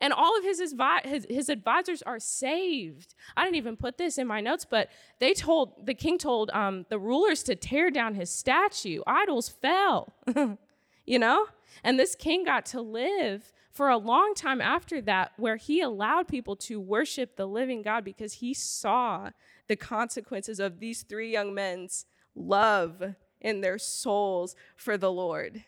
[0.00, 0.58] And all of his,
[1.04, 3.14] his, his advisors are saved.
[3.36, 4.88] I didn't even put this in my notes, but
[5.20, 9.00] they told, the king told um, the rulers to tear down his statue.
[9.06, 10.12] Idols fell,
[11.06, 11.46] you know?
[11.84, 16.26] And this king got to live for a long time after that, where he allowed
[16.26, 19.30] people to worship the living God because he saw
[19.68, 25.64] the consequences of these three young men's love in their souls for the Lord,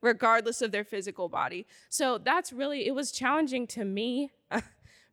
[0.00, 1.66] regardless of their physical body.
[1.90, 4.30] So that's really, it was challenging to me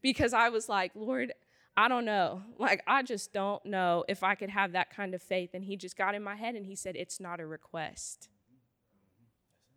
[0.02, 1.34] because I was like, Lord,
[1.76, 2.42] I don't know.
[2.58, 5.52] Like, I just don't know if I could have that kind of faith.
[5.54, 8.30] And he just got in my head and he said, It's not a request.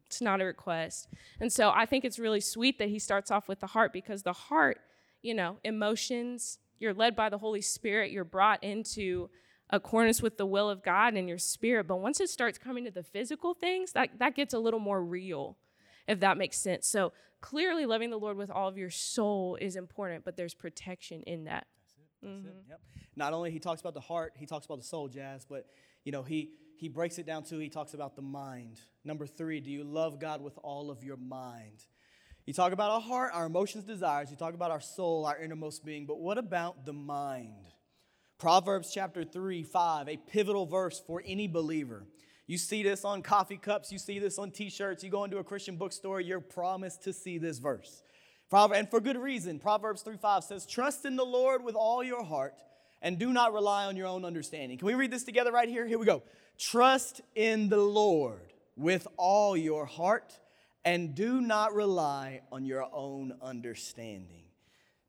[0.07, 1.09] It's not a request.
[1.41, 4.23] And so I think it's really sweet that he starts off with the heart because
[4.23, 4.81] the heart,
[5.23, 9.29] you know, emotions, you're led by the Holy Spirit, you're brought into
[9.71, 11.87] accordance with the will of God and your spirit.
[11.87, 15.03] But once it starts coming to the physical things, that, that gets a little more
[15.03, 15.57] real,
[16.07, 16.87] if that makes sense.
[16.87, 21.23] So clearly, loving the Lord with all of your soul is important, but there's protection
[21.23, 21.67] in that.
[22.23, 22.49] That's mm-hmm.
[22.49, 22.55] it.
[22.69, 22.81] Yep.
[23.17, 25.67] Not only he talks about the heart, he talks about the soul, Jazz, but
[26.05, 27.59] you know, he he breaks it down too.
[27.59, 28.81] he talks about the mind.
[29.05, 31.85] Number three, do you love God with all of your mind?
[32.47, 34.31] You talk about our heart, our emotions, desires.
[34.31, 36.07] You talk about our soul, our innermost being.
[36.07, 37.67] But what about the mind?
[38.41, 42.07] Proverbs chapter 3, 5, a pivotal verse for any believer.
[42.47, 45.37] You see this on coffee cups, you see this on t shirts, you go into
[45.37, 48.03] a Christian bookstore, you're promised to see this verse.
[48.51, 49.59] And for good reason.
[49.59, 52.55] Proverbs 3, 5 says, Trust in the Lord with all your heart
[53.03, 54.79] and do not rely on your own understanding.
[54.79, 55.87] Can we read this together right here?
[55.87, 56.23] Here we go.
[56.59, 60.41] Trust in the Lord with all your heart
[60.83, 64.45] and do not rely on your own understanding.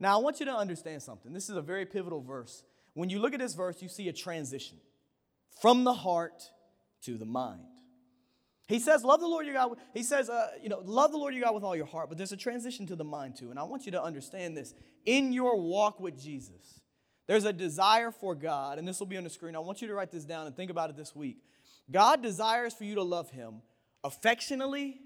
[0.02, 1.32] Now, I want you to understand something.
[1.32, 2.64] This is a very pivotal verse.
[2.94, 4.78] When you look at this verse, you see a transition
[5.62, 6.44] from the heart
[7.04, 7.62] to the mind.
[8.68, 9.78] He says, Love the Lord your God.
[9.94, 12.18] He says, uh, you know, love the Lord your God with all your heart, but
[12.18, 13.50] there's a transition to the mind too.
[13.50, 14.74] And I want you to understand this.
[15.06, 16.80] In your walk with Jesus,
[17.28, 19.56] there's a desire for God, and this will be on the screen.
[19.56, 21.38] I want you to write this down and think about it this week.
[21.90, 23.62] God desires for you to love Him
[24.04, 25.00] affectionately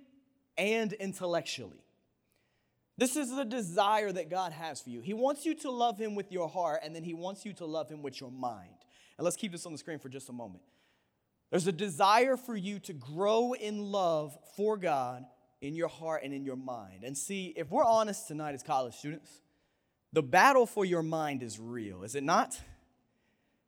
[0.58, 1.85] and intellectually.
[2.98, 5.02] This is the desire that God has for you.
[5.02, 7.66] He wants you to love Him with your heart, and then He wants you to
[7.66, 8.70] love Him with your mind.
[9.18, 10.64] And let's keep this on the screen for just a moment.
[11.52, 15.26] There's a desire for you to grow in love for God
[15.62, 17.04] in your heart and in your mind.
[17.04, 19.42] And see, if we're honest tonight as college students,
[20.14, 22.60] the battle for your mind is real, is it not?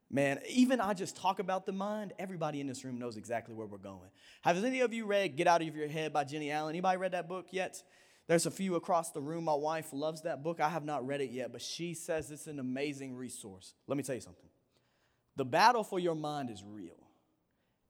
[0.09, 3.67] Man, even I just talk about the mind, everybody in this room knows exactly where
[3.67, 4.09] we're going.
[4.41, 6.69] Have any of you read Get Out of Your Head by Jennie Allen?
[6.69, 7.83] Anybody read that book yet?
[8.27, 9.45] There's a few across the room.
[9.45, 10.59] My wife loves that book.
[10.59, 13.73] I have not read it yet, but she says it's an amazing resource.
[13.87, 14.49] Let me tell you something.
[15.37, 16.97] The battle for your mind is real.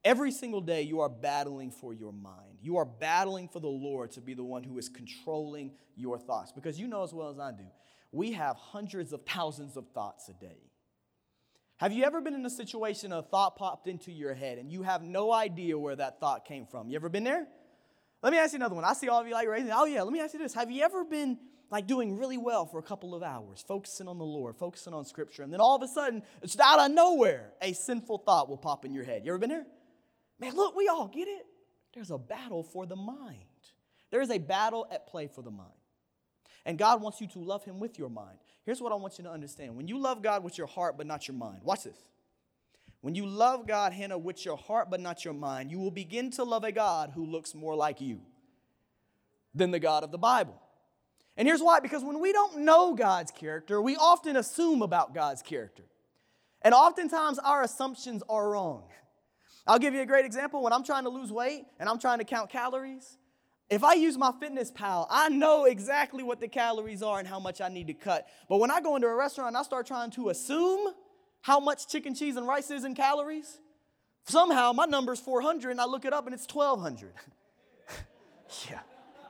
[0.04, 2.60] Every single day, you are battling for your mind.
[2.62, 6.52] You are battling for the Lord to be the one who is controlling your thoughts.
[6.52, 7.66] Because you know as well as I do,
[8.12, 10.72] we have hundreds of thousands of thoughts a day.
[11.78, 14.84] Have you ever been in a situation a thought popped into your head and you
[14.84, 16.90] have no idea where that thought came from?
[16.90, 17.48] You ever been there?
[18.24, 18.84] Let me ask you another one.
[18.84, 19.72] I see all of you like raising.
[19.72, 20.54] Oh yeah, let me ask you this.
[20.54, 21.38] Have you ever been
[21.70, 25.06] like doing really well for a couple of hours, focusing on the Lord, focusing on
[25.06, 28.58] scripture, and then all of a sudden, it's out of nowhere, a sinful thought will
[28.58, 29.24] pop in your head.
[29.26, 29.66] You ever been there?
[30.40, 31.46] Man, look, we all get it.
[31.94, 33.38] There's a battle for the mind.
[34.12, 35.72] There is a battle at play for the mind.
[36.66, 38.38] And God wants you to love Him with your mind.
[38.66, 41.08] Here's what I want you to understand when you love God with your heart, but
[41.08, 41.98] not your mind, watch this.
[43.02, 46.32] When you love God, Hannah, with your heart, but not your mind, you will begin
[46.32, 48.22] to love a God who looks more like you
[49.54, 50.60] than the God of the Bible.
[51.36, 55.42] And here's why because when we don't know God's character, we often assume about God's
[55.42, 55.84] character.
[56.64, 58.84] And oftentimes our assumptions are wrong.
[59.68, 60.64] I'll give you a great example.
[60.64, 63.18] When I'm trying to lose weight and I'm trying to count calories,
[63.70, 67.68] if I use MyFitnessPal, I know exactly what the calories are and how much I
[67.68, 68.26] need to cut.
[68.48, 70.94] But when I go into a restaurant and I start trying to assume
[71.48, 73.60] how much chicken, cheese, and rice is in calories,
[74.26, 77.14] somehow my number's 400 and I look it up and it's 1200.
[78.70, 78.82] yeah.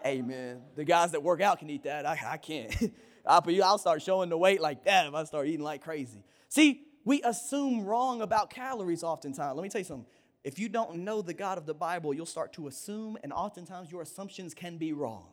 [0.03, 0.63] Amen.
[0.75, 2.07] The guys that work out can eat that.
[2.07, 2.73] I, I can't.
[3.25, 6.23] I'll start showing the weight like that if I start eating like crazy.
[6.49, 9.55] See, we assume wrong about calories oftentimes.
[9.55, 10.07] Let me tell you something.
[10.43, 13.91] If you don't know the God of the Bible, you'll start to assume, and oftentimes
[13.91, 15.27] your assumptions can be wrong.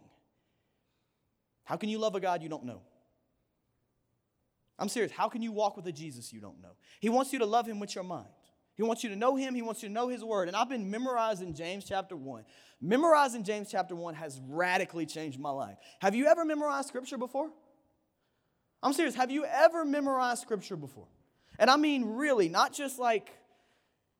[1.64, 2.82] How can you love a God you don't know?
[4.78, 5.12] I'm serious.
[5.12, 6.72] How can you walk with a Jesus you don't know?
[7.00, 8.28] He wants you to love him with your mind.
[8.76, 9.54] He wants you to know him.
[9.54, 10.48] He wants you to know his word.
[10.48, 12.44] And I've been memorizing James chapter 1.
[12.80, 15.76] Memorizing James chapter 1 has radically changed my life.
[16.00, 17.50] Have you ever memorized scripture before?
[18.82, 19.14] I'm serious.
[19.14, 21.06] Have you ever memorized scripture before?
[21.58, 23.30] And I mean really, not just like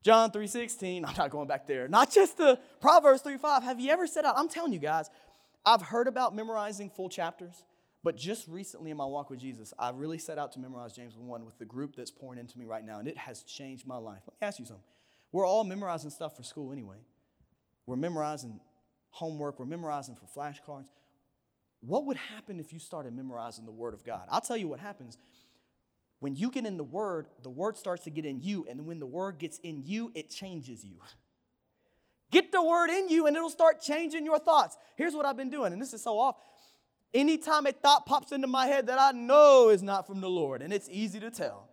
[0.03, 1.89] John 3:16, I'm not going back there.
[1.89, 3.63] Not just the Proverbs 3:5.
[3.63, 4.39] Have you ever said out?
[4.39, 5.11] I'm telling you guys,
[5.67, 7.65] I've heard about memorizing full chapters,
[8.05, 11.17] but just recently in my walk with Jesus, I really set out to memorize James
[11.17, 13.97] 1 with the group that's pouring into me right now, and it has changed my
[13.97, 14.21] life.
[14.27, 14.85] Let me ask you something.
[15.33, 16.99] We're all memorizing stuff for school anyway.
[17.87, 18.61] We're memorizing
[19.09, 20.89] homework, we're memorizing for flashcards.
[21.81, 24.27] What would happen if you started memorizing the Word of God?
[24.31, 25.17] I'll tell you what happens.
[26.21, 28.99] When you get in the Word, the Word starts to get in you, and when
[28.99, 30.97] the Word gets in you, it changes you.
[32.31, 34.77] Get the Word in you, and it'll start changing your thoughts.
[34.97, 36.37] Here's what I've been doing, and this is so off.
[37.15, 40.61] Anytime a thought pops into my head that I know is not from the Lord,
[40.61, 41.69] and it's easy to tell.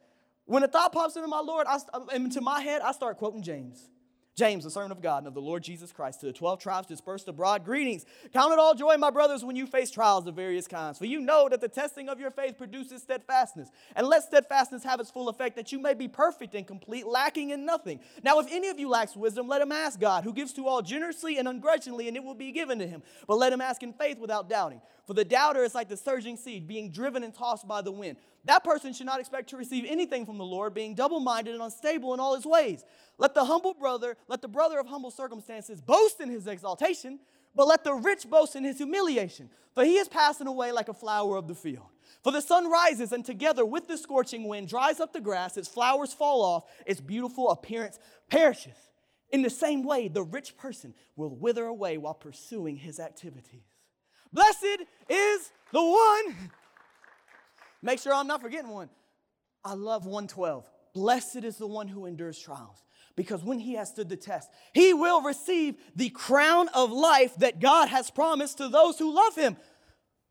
[0.46, 3.42] When a thought pops into my Lord, I, uh, into my head, I start quoting
[3.42, 3.91] James.
[4.36, 6.88] James, the servant of God and of the Lord Jesus Christ, to the 12 tribes
[6.88, 8.06] dispersed abroad, greetings.
[8.32, 10.98] Count it all joy, my brothers, when you face trials of various kinds.
[10.98, 13.70] For you know that the testing of your faith produces steadfastness.
[13.94, 17.50] And let steadfastness have its full effect, that you may be perfect and complete, lacking
[17.50, 18.00] in nothing.
[18.24, 20.82] Now, if any of you lacks wisdom, let him ask God, who gives to all
[20.82, 23.04] generously and ungrudgingly, and it will be given to him.
[23.28, 24.82] But let him ask in faith without doubting.
[25.08, 28.16] For the doubter is like the surging seed, being driven and tossed by the wind.
[28.46, 31.64] That person should not expect to receive anything from the Lord, being double minded and
[31.64, 32.84] unstable in all his ways.
[33.18, 37.20] Let the humble brother, let the brother of humble circumstances boast in his exaltation,
[37.56, 39.50] but let the rich boast in his humiliation.
[39.76, 41.86] For he is passing away like a flower of the field.
[42.24, 45.68] For the sun rises, and together with the scorching wind dries up the grass, its
[45.68, 48.78] flowers fall off, its beautiful appearance perishes.
[49.32, 53.64] In the same way, the rich person will wither away while pursuing his activities.
[54.34, 56.52] Blessed is the one
[57.82, 58.90] Make sure I'm not forgetting one.
[59.64, 60.66] I love 112.
[60.94, 62.84] Blessed is the one who endures trials,
[63.16, 67.60] because when he has stood the test, he will receive the crown of life that
[67.60, 69.56] God has promised to those who love him.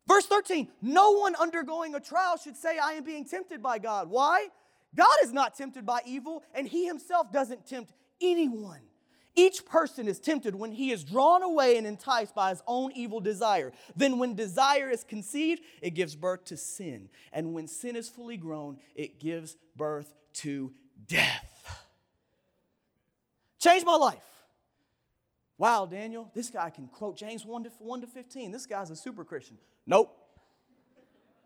[0.07, 4.09] Verse 13 No one undergoing a trial should say, I am being tempted by God.
[4.09, 4.47] Why?
[4.93, 8.81] God is not tempted by evil, and he himself doesn't tempt anyone.
[9.35, 13.21] Each person is tempted when he is drawn away and enticed by his own evil
[13.21, 13.71] desire.
[13.95, 17.09] Then, when desire is conceived, it gives birth to sin.
[17.31, 20.73] And when sin is fully grown, it gives birth to
[21.07, 21.47] death.
[23.59, 24.23] Change my life.
[25.57, 28.51] Wow, Daniel, this guy can quote James 1 to, 1 to 15.
[28.51, 29.57] This guy's a super Christian.
[29.85, 30.17] Nope.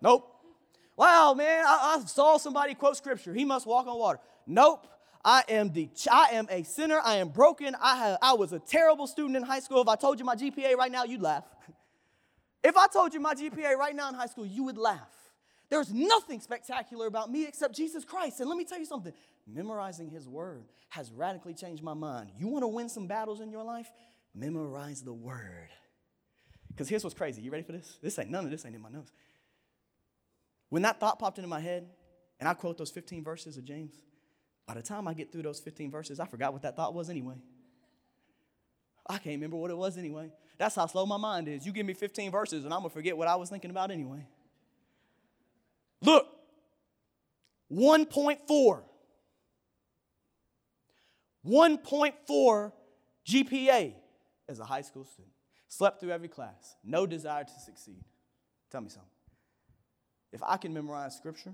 [0.01, 0.31] Nope.
[0.95, 3.33] Wow, man, I, I saw somebody quote scripture.
[3.33, 4.19] He must walk on water.
[4.47, 4.87] Nope.
[5.25, 7.01] I am, the, I am a sinner.
[7.03, 7.75] I am broken.
[7.81, 9.81] I, have, I was a terrible student in high school.
[9.81, 11.43] If I told you my GPA right now, you'd laugh.
[12.63, 15.07] If I told you my GPA right now in high school, you would laugh.
[15.69, 18.39] There's nothing spectacular about me except Jesus Christ.
[18.39, 19.13] And let me tell you something
[19.45, 22.31] memorizing His Word has radically changed my mind.
[22.39, 23.87] You want to win some battles in your life?
[24.33, 25.69] Memorize the Word.
[26.69, 27.43] Because here's what's crazy.
[27.43, 27.99] You ready for this?
[28.01, 29.11] This ain't none of this ain't in my notes.
[30.69, 31.87] When that thought popped into my head,
[32.39, 33.93] and I quote those 15 verses of James,
[34.67, 37.09] by the time I get through those 15 verses, I forgot what that thought was
[37.09, 37.35] anyway.
[39.07, 40.31] I can't remember what it was anyway.
[40.57, 41.65] That's how slow my mind is.
[41.65, 43.91] You give me 15 verses and I'm going to forget what I was thinking about
[43.91, 44.25] anyway.
[46.01, 46.27] Look,
[47.71, 48.81] 1.4.
[51.47, 52.71] 1.4
[53.27, 53.93] GPA
[54.49, 55.33] as a high school student.
[55.67, 56.75] Slept through every class.
[56.83, 58.03] No desire to succeed.
[58.71, 59.09] Tell me something.
[60.31, 61.53] If I can memorize scripture,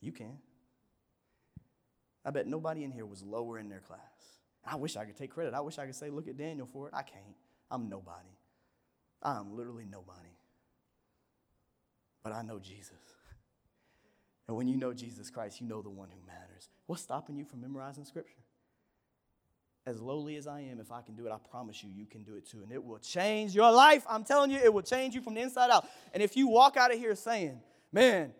[0.00, 0.38] you can.
[2.26, 4.00] I bet nobody in here was lower in their class.
[4.64, 5.54] I wish I could take credit.
[5.54, 6.94] I wish I could say, look at Daniel for it.
[6.94, 7.22] I can't.
[7.70, 8.36] I'm nobody.
[9.22, 10.34] I'm literally nobody.
[12.24, 12.90] but I know Jesus.
[14.48, 16.68] And when you know Jesus Christ, you know the one who matters.
[16.86, 18.38] What's stopping you from memorizing scripture?
[19.84, 22.22] As lowly as I am, if I can do it, I promise you, you can
[22.22, 22.62] do it too.
[22.62, 24.04] And it will change your life.
[24.08, 25.88] I'm telling you, it will change you from the inside out.
[26.14, 27.60] And if you walk out of here saying,
[27.90, 28.34] man,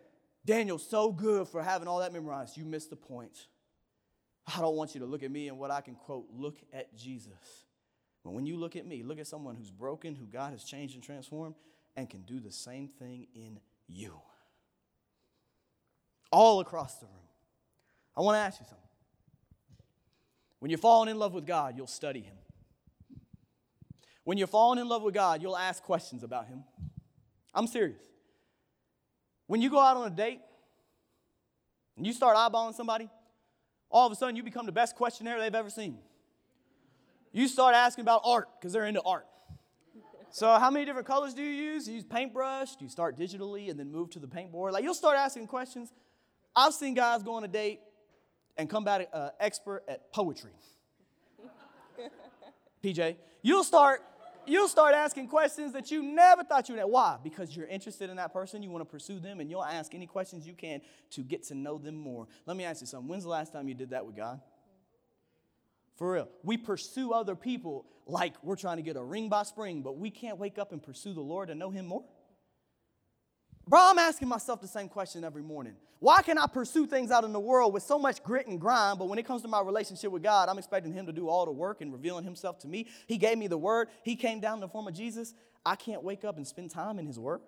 [0.44, 3.48] Daniel's so good for having all that memorized, you missed the point.
[4.46, 6.26] I don't want you to look at me and what I can quote.
[6.32, 7.64] Look at Jesus.
[8.24, 10.94] But when you look at me, look at someone who's broken, who God has changed
[10.94, 11.54] and transformed,
[11.96, 14.20] and can do the same thing in you.
[16.30, 17.14] All across the room.
[18.16, 18.82] I want to ask you something.
[20.58, 22.36] When you're falling in love with God, you'll study Him.
[24.24, 26.64] When you're falling in love with God, you'll ask questions about Him.
[27.54, 28.02] I'm serious.
[29.46, 30.40] When you go out on a date
[31.96, 33.08] and you start eyeballing somebody,
[33.90, 35.98] all of a sudden you become the best questionnaire they've ever seen.
[37.32, 39.26] You start asking about art because they're into art.
[40.30, 41.88] So, how many different colors do you use?
[41.88, 42.76] You use paintbrush?
[42.76, 44.72] Do you start digitally and then move to the paintboard?
[44.72, 45.92] Like, you'll start asking questions.
[46.54, 47.80] I've seen guys go on a date
[48.56, 50.52] and come back uh, expert at poetry.
[52.84, 54.02] PJ, you'll start
[54.46, 56.84] you'll start asking questions that you never thought you would.
[56.84, 57.18] Why?
[57.22, 60.06] Because you're interested in that person, you want to pursue them, and you'll ask any
[60.06, 60.80] questions you can
[61.10, 62.26] to get to know them more.
[62.46, 63.08] Let me ask you something.
[63.08, 64.40] When's the last time you did that with God?
[65.96, 66.28] For real.
[66.42, 70.10] We pursue other people like we're trying to get a ring by spring, but we
[70.10, 72.04] can't wake up and pursue the Lord and know Him more.
[73.68, 75.74] Bro, I'm asking myself the same question every morning.
[75.98, 78.98] Why can I pursue things out in the world with so much grit and grind,
[78.98, 81.44] but when it comes to my relationship with God, I'm expecting Him to do all
[81.44, 82.86] the work and revealing Himself to me?
[83.08, 85.34] He gave me the Word, He came down in the form of Jesus.
[85.64, 87.40] I can't wake up and spend time in His Word.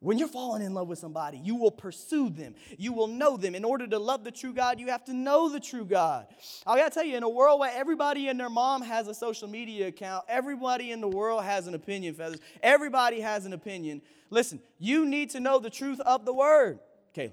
[0.00, 2.54] When you're falling in love with somebody, you will pursue them.
[2.76, 3.54] You will know them.
[3.54, 6.26] In order to love the true God, you have to know the true God.
[6.66, 9.48] I gotta tell you, in a world where everybody and their mom has a social
[9.48, 12.40] media account, everybody in the world has an opinion, feathers.
[12.62, 14.02] Everybody has an opinion.
[14.28, 16.78] Listen, you need to know the truth of the word.
[17.14, 17.32] Caleb.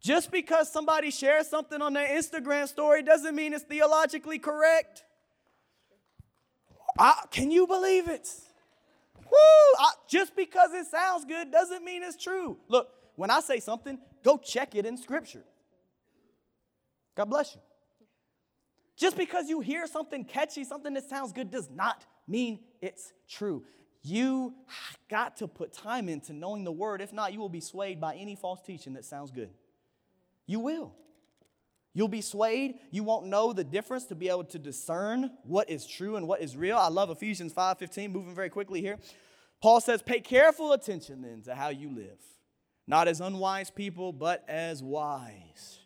[0.00, 5.04] Just because somebody shares something on their Instagram story doesn't mean it's theologically correct.
[6.98, 8.28] I, can you believe it?
[9.30, 9.74] Woo!
[9.78, 12.56] I, just because it sounds good doesn't mean it's true.
[12.68, 15.44] Look, when I say something, go check it in Scripture.
[17.16, 17.60] God bless you.
[18.96, 23.64] Just because you hear something catchy, something that sounds good, does not mean it's true.
[24.02, 24.54] You
[25.10, 27.00] got to put time into knowing the word.
[27.00, 29.50] If not, you will be swayed by any false teaching that sounds good.
[30.46, 30.94] You will.
[31.96, 32.74] You'll be swayed.
[32.90, 36.42] You won't know the difference to be able to discern what is true and what
[36.42, 36.76] is real.
[36.76, 38.98] I love Ephesians 5:15, moving very quickly here.
[39.62, 42.20] Paul says, "Pay careful attention then to how you live,
[42.86, 45.78] not as unwise people, but as wise."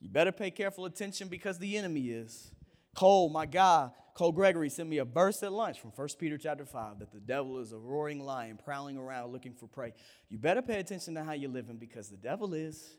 [0.00, 2.50] You better pay careful attention because the enemy is.
[2.96, 6.64] Cole, my guy, Cole Gregory sent me a verse at lunch from 1 Peter chapter
[6.64, 9.94] 5 that the devil is a roaring lion prowling around looking for prey.
[10.28, 12.96] You better pay attention to how you're living because the devil is.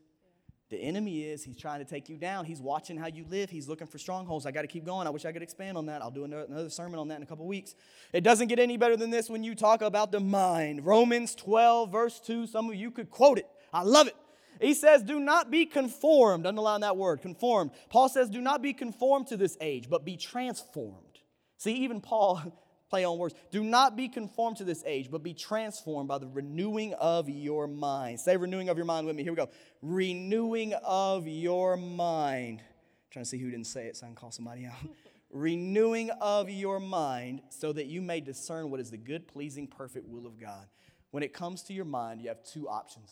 [0.69, 2.43] The enemy is, he's trying to take you down.
[2.43, 3.49] He's watching how you live.
[3.49, 4.45] He's looking for strongholds.
[4.45, 5.07] I got to keep going.
[5.07, 6.01] I wish I could expand on that.
[6.01, 7.73] I'll do another sermon on that in a couple weeks.
[8.11, 10.85] It doesn't get any better than this when you talk about the mind.
[10.85, 13.47] Romans 12, verse 2, some of you could quote it.
[13.71, 14.15] I love it.
[14.59, 16.45] He says, Do not be conformed.
[16.45, 17.71] Underline that word, conformed.
[17.89, 21.19] Paul says, Do not be conformed to this age, but be transformed.
[21.57, 22.41] See, even Paul
[22.89, 23.35] play on words.
[23.51, 27.67] Do not be conformed to this age, but be transformed by the renewing of your
[27.67, 28.19] mind.
[28.19, 29.23] Say renewing of your mind with me.
[29.23, 29.49] Here we go.
[29.81, 32.59] Renewing of your mind.
[32.59, 34.73] I'm trying to see who didn't say it so I can call somebody out.
[35.31, 40.07] renewing of your mind so that you may discern what is the good, pleasing, perfect
[40.07, 40.67] will of God.
[41.11, 43.11] When it comes to your mind, you have two options.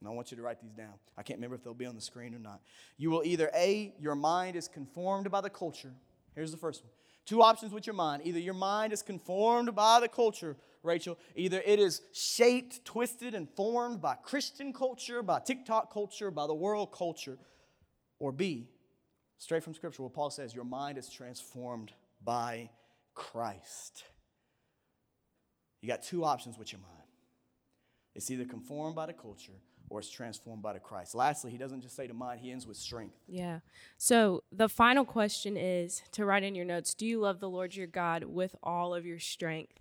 [0.00, 0.92] And I want you to write these down.
[1.16, 2.60] I can't remember if they'll be on the screen or not.
[2.98, 5.94] You will either A, your mind is conformed by the culture.
[6.34, 6.92] Here's the first one
[7.26, 8.22] Two options with your mind.
[8.24, 13.50] Either your mind is conformed by the culture, Rachel, either it is shaped, twisted, and
[13.50, 17.36] formed by Christian culture, by TikTok culture, by the world culture,
[18.20, 18.68] or B,
[19.38, 21.92] straight from Scripture, what Paul says, your mind is transformed
[22.24, 22.70] by
[23.14, 24.04] Christ.
[25.82, 26.92] You got two options with your mind.
[28.14, 29.52] It's either conformed by the culture
[29.88, 31.14] or it's transformed by the Christ.
[31.14, 33.16] Lastly, he doesn't just say to mind, he ends with strength.
[33.28, 33.60] Yeah.
[33.98, 37.74] So the final question is to write in your notes Do you love the Lord
[37.74, 39.80] your God with all of your strength?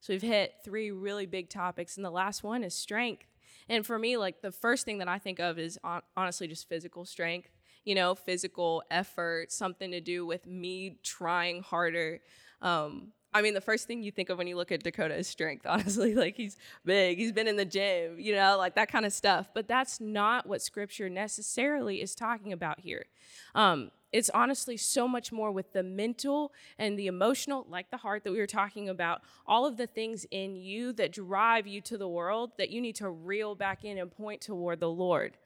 [0.00, 3.26] So we've hit three really big topics, and the last one is strength.
[3.68, 6.68] And for me, like the first thing that I think of is on, honestly just
[6.68, 7.50] physical strength,
[7.84, 12.20] you know, physical effort, something to do with me trying harder.
[12.60, 15.26] Um, I mean, the first thing you think of when you look at Dakota is
[15.26, 16.14] strength, honestly.
[16.14, 19.48] Like he's big, he's been in the gym, you know, like that kind of stuff.
[19.54, 23.06] But that's not what scripture necessarily is talking about here.
[23.54, 28.24] Um, it's honestly so much more with the mental and the emotional, like the heart
[28.24, 31.96] that we were talking about, all of the things in you that drive you to
[31.96, 35.38] the world that you need to reel back in and point toward the Lord.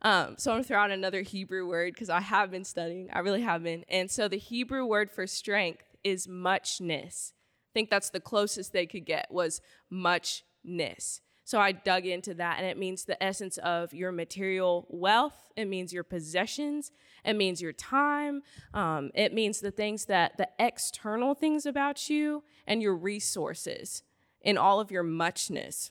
[0.00, 3.18] Um, so I'm gonna throw out another Hebrew word because I have been studying, I
[3.18, 3.84] really have been.
[3.90, 7.32] And so the Hebrew word for strength is muchness.
[7.70, 11.20] I think that's the closest they could get was muchness.
[11.44, 15.50] So I dug into that, and it means the essence of your material wealth.
[15.56, 16.92] It means your possessions.
[17.24, 18.42] It means your time.
[18.74, 24.02] Um, it means the things that the external things about you and your resources
[24.42, 25.90] in all of your muchness.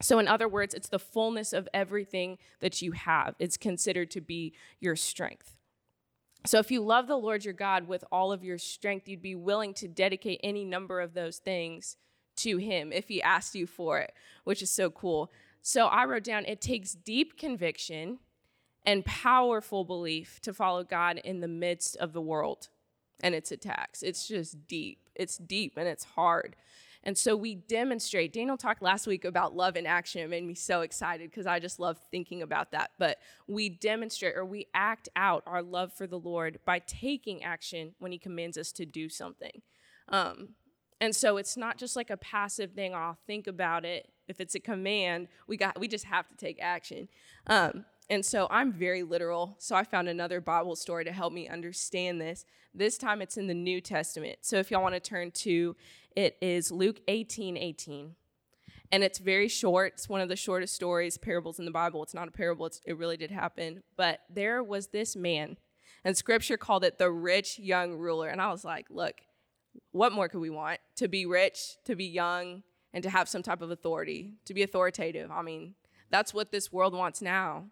[0.00, 3.34] So, in other words, it's the fullness of everything that you have.
[3.38, 5.56] It's considered to be your strength.
[6.46, 9.34] So, if you love the Lord your God with all of your strength, you'd be
[9.34, 11.96] willing to dedicate any number of those things
[12.36, 14.14] to Him if He asked you for it,
[14.44, 15.30] which is so cool.
[15.60, 18.20] So, I wrote down it takes deep conviction
[18.86, 22.68] and powerful belief to follow God in the midst of the world
[23.22, 24.02] and its attacks.
[24.02, 25.10] It's just deep.
[25.14, 26.56] It's deep and it's hard.
[27.02, 28.32] And so we demonstrate.
[28.32, 30.20] Daniel talked last week about love in action.
[30.20, 32.90] It made me so excited because I just love thinking about that.
[32.98, 37.94] But we demonstrate or we act out our love for the Lord by taking action
[37.98, 39.62] when He commands us to do something.
[40.08, 40.50] Um,
[41.00, 42.94] and so it's not just like a passive thing.
[42.94, 44.08] I'll think about it.
[44.28, 47.08] If it's a command, we got we just have to take action.
[47.46, 49.54] Um, and so I'm very literal.
[49.58, 52.44] So I found another Bible story to help me understand this.
[52.74, 54.38] This time it's in the New Testament.
[54.42, 55.76] So if y'all want to turn to
[56.16, 58.14] it is Luke 18 18.
[58.92, 59.92] And it's very short.
[59.94, 62.02] It's one of the shortest stories, parables in the Bible.
[62.02, 63.84] It's not a parable, it really did happen.
[63.96, 65.56] But there was this man,
[66.04, 68.28] and scripture called it the rich young ruler.
[68.28, 69.20] And I was like, look,
[69.92, 70.80] what more could we want?
[70.96, 74.64] To be rich, to be young, and to have some type of authority, to be
[74.64, 75.30] authoritative.
[75.30, 75.76] I mean,
[76.10, 77.66] that's what this world wants now.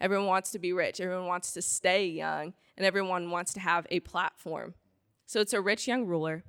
[0.00, 3.86] Everyone wants to be rich, everyone wants to stay young, and everyone wants to have
[3.90, 4.74] a platform.
[5.26, 6.44] So it's a rich young ruler.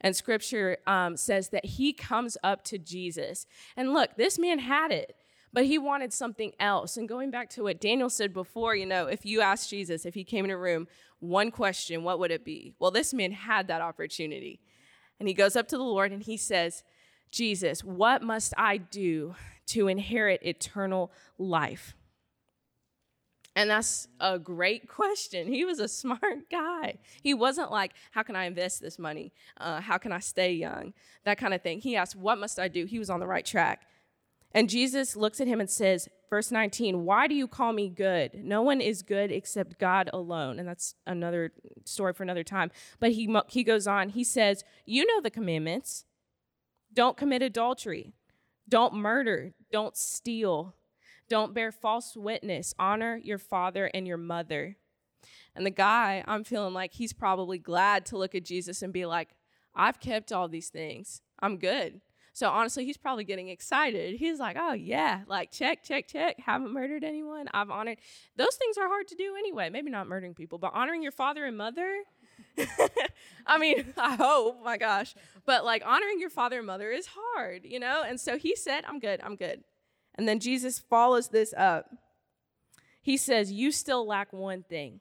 [0.00, 3.46] And scripture um, says that he comes up to Jesus.
[3.76, 5.14] And look, this man had it,
[5.52, 6.96] but he wanted something else.
[6.96, 10.14] And going back to what Daniel said before, you know, if you asked Jesus, if
[10.14, 12.72] he came in a room, one question, what would it be?
[12.78, 14.60] Well, this man had that opportunity.
[15.18, 16.82] And he goes up to the Lord and he says,
[17.30, 19.34] Jesus, what must I do
[19.66, 21.94] to inherit eternal life?
[23.56, 25.48] And that's a great question.
[25.48, 26.98] He was a smart guy.
[27.22, 29.32] He wasn't like, How can I invest this money?
[29.58, 30.94] Uh, how can I stay young?
[31.24, 31.80] That kind of thing.
[31.80, 32.84] He asked, What must I do?
[32.86, 33.86] He was on the right track.
[34.52, 38.34] And Jesus looks at him and says, verse 19, Why do you call me good?
[38.34, 40.58] No one is good except God alone.
[40.58, 41.52] And that's another
[41.84, 42.70] story for another time.
[42.98, 46.04] But he, he goes on, he says, You know the commandments
[46.92, 48.12] don't commit adultery,
[48.68, 50.74] don't murder, don't steal
[51.30, 52.74] don't bear false witness.
[52.78, 54.76] Honor your father and your mother.
[55.54, 59.06] And the guy, I'm feeling like he's probably glad to look at Jesus and be
[59.06, 59.30] like,
[59.74, 61.22] I've kept all these things.
[61.40, 62.00] I'm good.
[62.32, 64.16] So honestly, he's probably getting excited.
[64.16, 66.38] He's like, oh, yeah, like check, check, check.
[66.38, 67.48] Haven't murdered anyone.
[67.52, 67.98] I've honored.
[68.36, 69.70] Those things are hard to do anyway.
[69.70, 72.02] Maybe not murdering people, but honoring your father and mother.
[73.46, 75.14] I mean, I hope, my gosh.
[75.44, 78.02] But like honoring your father and mother is hard, you know?
[78.06, 79.62] And so he said, I'm good, I'm good.
[80.14, 81.90] And then Jesus follows this up.
[83.02, 85.00] He says, You still lack one thing.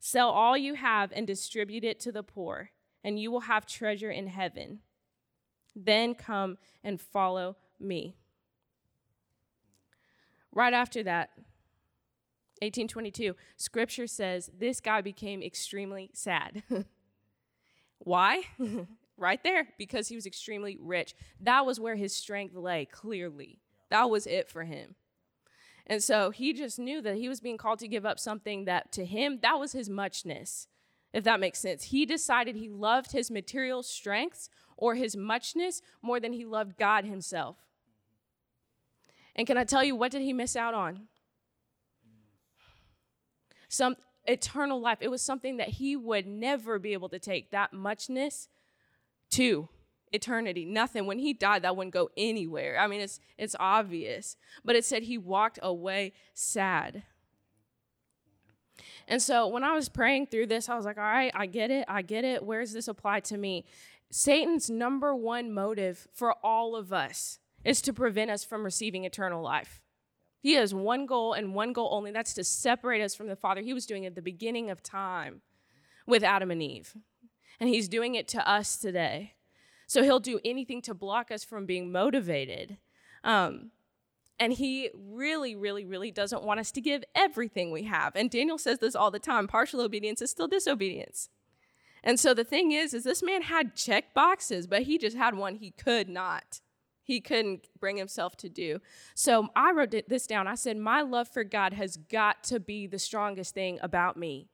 [0.00, 2.70] Sell all you have and distribute it to the poor,
[3.02, 4.80] and you will have treasure in heaven.
[5.74, 8.16] Then come and follow me.
[10.52, 11.30] Right after that,
[12.60, 16.62] 1822, scripture says this guy became extremely sad.
[17.98, 18.42] Why?
[19.16, 21.14] right there because he was extremely rich.
[21.40, 23.60] That was where his strength lay, clearly.
[23.90, 24.96] That was it for him.
[25.86, 28.90] And so he just knew that he was being called to give up something that
[28.92, 30.66] to him, that was his muchness,
[31.12, 31.84] if that makes sense.
[31.84, 37.04] He decided he loved his material strengths or his muchness more than he loved God
[37.04, 37.56] himself.
[39.36, 41.08] And can I tell you, what did he miss out on?
[43.68, 43.96] Some
[44.26, 44.98] eternal life.
[45.00, 48.48] It was something that he would never be able to take, that muchness
[49.34, 49.68] to
[50.12, 50.64] eternity.
[50.64, 51.06] Nothing.
[51.06, 52.78] When he died, that wouldn't go anywhere.
[52.78, 54.36] I mean, it's it's obvious.
[54.64, 57.02] But it said he walked away sad.
[59.06, 61.70] And so when I was praying through this, I was like, all right, I get
[61.70, 61.84] it.
[61.88, 62.42] I get it.
[62.44, 63.64] Where does this apply to me?
[64.10, 69.42] Satan's number one motive for all of us is to prevent us from receiving eternal
[69.42, 69.82] life.
[70.40, 73.62] He has one goal and one goal only that's to separate us from the Father.
[73.62, 75.40] He was doing it at the beginning of time
[76.06, 76.94] with Adam and Eve.
[77.60, 79.34] And he's doing it to us today.
[79.86, 82.78] So he'll do anything to block us from being motivated.
[83.22, 83.70] Um,
[84.38, 88.16] and he really, really, really doesn't want us to give everything we have.
[88.16, 91.28] And Daniel says this all the time partial obedience is still disobedience.
[92.02, 95.34] And so the thing is, is this man had check boxes, but he just had
[95.34, 96.60] one he could not.
[97.02, 98.80] He couldn't bring himself to do.
[99.14, 100.46] So I wrote this down.
[100.46, 104.48] I said, My love for God has got to be the strongest thing about me.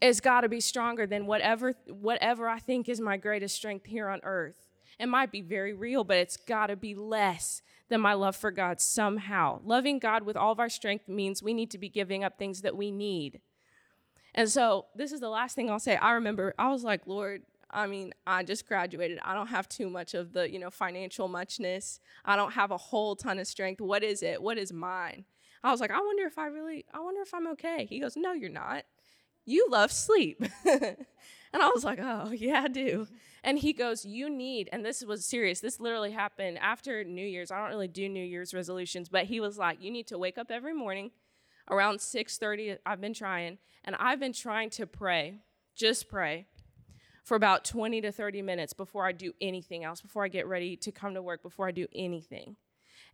[0.00, 4.08] It's got to be stronger than whatever, whatever I think is my greatest strength here
[4.08, 4.68] on earth.
[4.98, 8.50] It might be very real, but it's got to be less than my love for
[8.50, 9.60] God somehow.
[9.64, 12.62] Loving God with all of our strength means we need to be giving up things
[12.62, 13.40] that we need.
[14.34, 15.96] And so, this is the last thing I'll say.
[15.96, 19.18] I remember I was like, Lord, I mean, I just graduated.
[19.22, 22.00] I don't have too much of the, you know, financial muchness.
[22.24, 23.80] I don't have a whole ton of strength.
[23.80, 24.42] What is it?
[24.42, 25.24] What is mine?
[25.62, 27.86] I was like, I wonder if I really, I wonder if I'm okay.
[27.88, 28.84] He goes, No, you're not.
[29.48, 30.44] You love sleep.
[30.66, 30.96] and
[31.54, 33.08] I was like, Oh, yeah, I do.
[33.42, 35.60] And he goes, You need, and this was serious.
[35.60, 37.50] This literally happened after New Year's.
[37.50, 40.36] I don't really do New Year's resolutions, but he was like, You need to wake
[40.36, 41.12] up every morning
[41.70, 42.76] around 6:30.
[42.84, 45.38] I've been trying, and I've been trying to pray,
[45.74, 46.46] just pray
[47.24, 50.76] for about 20 to 30 minutes before I do anything else, before I get ready
[50.76, 52.56] to come to work, before I do anything.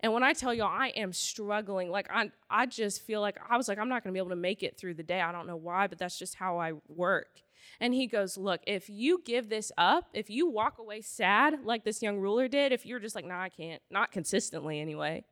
[0.05, 3.57] And when I tell y'all I am struggling, like I I just feel like I
[3.57, 5.23] was like I'm not going to be able to make it through the day.
[5.23, 7.41] I don't know why, but that's just how I work.
[7.81, 11.85] And he goes, "Look, if you give this up, if you walk away sad like
[11.85, 15.25] this young ruler did, if you're just like, "Nah, I can't." Not consistently anyway.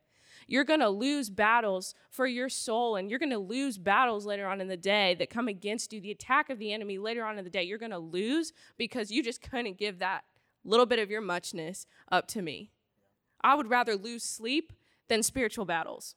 [0.46, 4.46] You're going to lose battles for your soul, and you're going to lose battles later
[4.46, 6.00] on in the day that come against you.
[6.00, 9.10] The attack of the enemy later on in the day, you're going to lose because
[9.10, 10.24] you just couldn't give that
[10.64, 12.71] little bit of your muchness up to me.
[13.42, 14.72] I would rather lose sleep
[15.08, 16.14] than spiritual battles.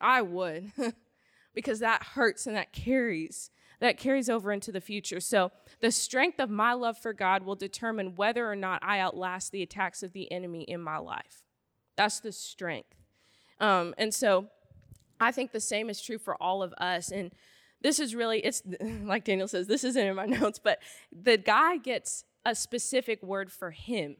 [0.00, 0.72] I would,
[1.54, 3.50] because that hurts and that carries.
[3.80, 5.20] That carries over into the future.
[5.20, 9.52] So, the strength of my love for God will determine whether or not I outlast
[9.52, 11.44] the attacks of the enemy in my life.
[11.96, 12.94] That's the strength.
[13.60, 14.48] Um, and so
[15.20, 17.10] I think the same is true for all of us.
[17.10, 17.32] And
[17.82, 18.62] this is really, it's
[19.02, 20.78] like Daniel says, this isn't in my notes, but
[21.12, 24.16] the guy gets a specific word for him.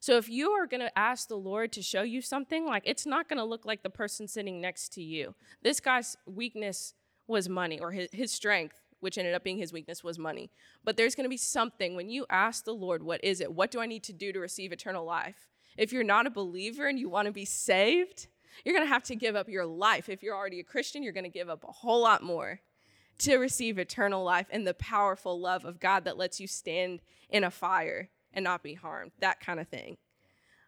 [0.00, 3.04] So if you are going to ask the Lord to show you something, like it's
[3.04, 5.34] not going to look like the person sitting next to you.
[5.62, 6.94] This guy's weakness
[7.26, 10.50] was money, or his, his strength, which ended up being his weakness, was money.
[10.82, 13.52] But there's going to be something when you ask the Lord, what is it?
[13.52, 15.48] What do I need to do to receive eternal life?
[15.76, 18.26] If you're not a believer and you want to be saved,
[18.64, 20.08] you're going to have to give up your life.
[20.08, 22.60] If you're already a Christian, you're going to give up a whole lot more
[23.18, 27.44] to receive eternal life and the powerful love of God that lets you stand in
[27.44, 29.96] a fire and not be harmed, that kind of thing.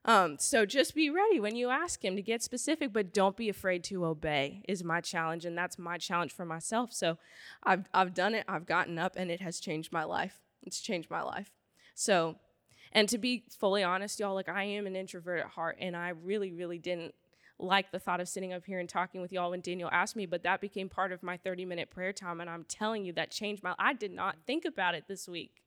[0.04, 3.48] Um, so just be ready when you ask Him to get specific, but don't be
[3.48, 5.44] afraid to obey, is my challenge.
[5.44, 6.92] And that's my challenge for myself.
[6.92, 7.18] So
[7.62, 10.40] I've, I've done it, I've gotten up, and it has changed my life.
[10.64, 11.52] It's changed my life.
[11.94, 12.36] So,
[12.90, 16.10] and to be fully honest, y'all, like I am an introvert at heart, and I
[16.10, 17.14] really, really didn't
[17.58, 20.26] like the thought of sitting up here and talking with y'all when Daniel asked me,
[20.26, 22.40] but that became part of my 30 minute prayer time.
[22.40, 25.62] And I'm telling you, that changed my I did not think about it this week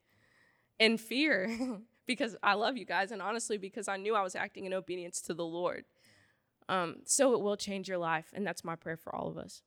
[0.79, 3.11] in fear because I love you guys.
[3.11, 5.85] And honestly, because I knew I was acting in obedience to the Lord.
[6.67, 8.31] Um, so it will change your life.
[8.33, 9.61] And that's my prayer for all of us.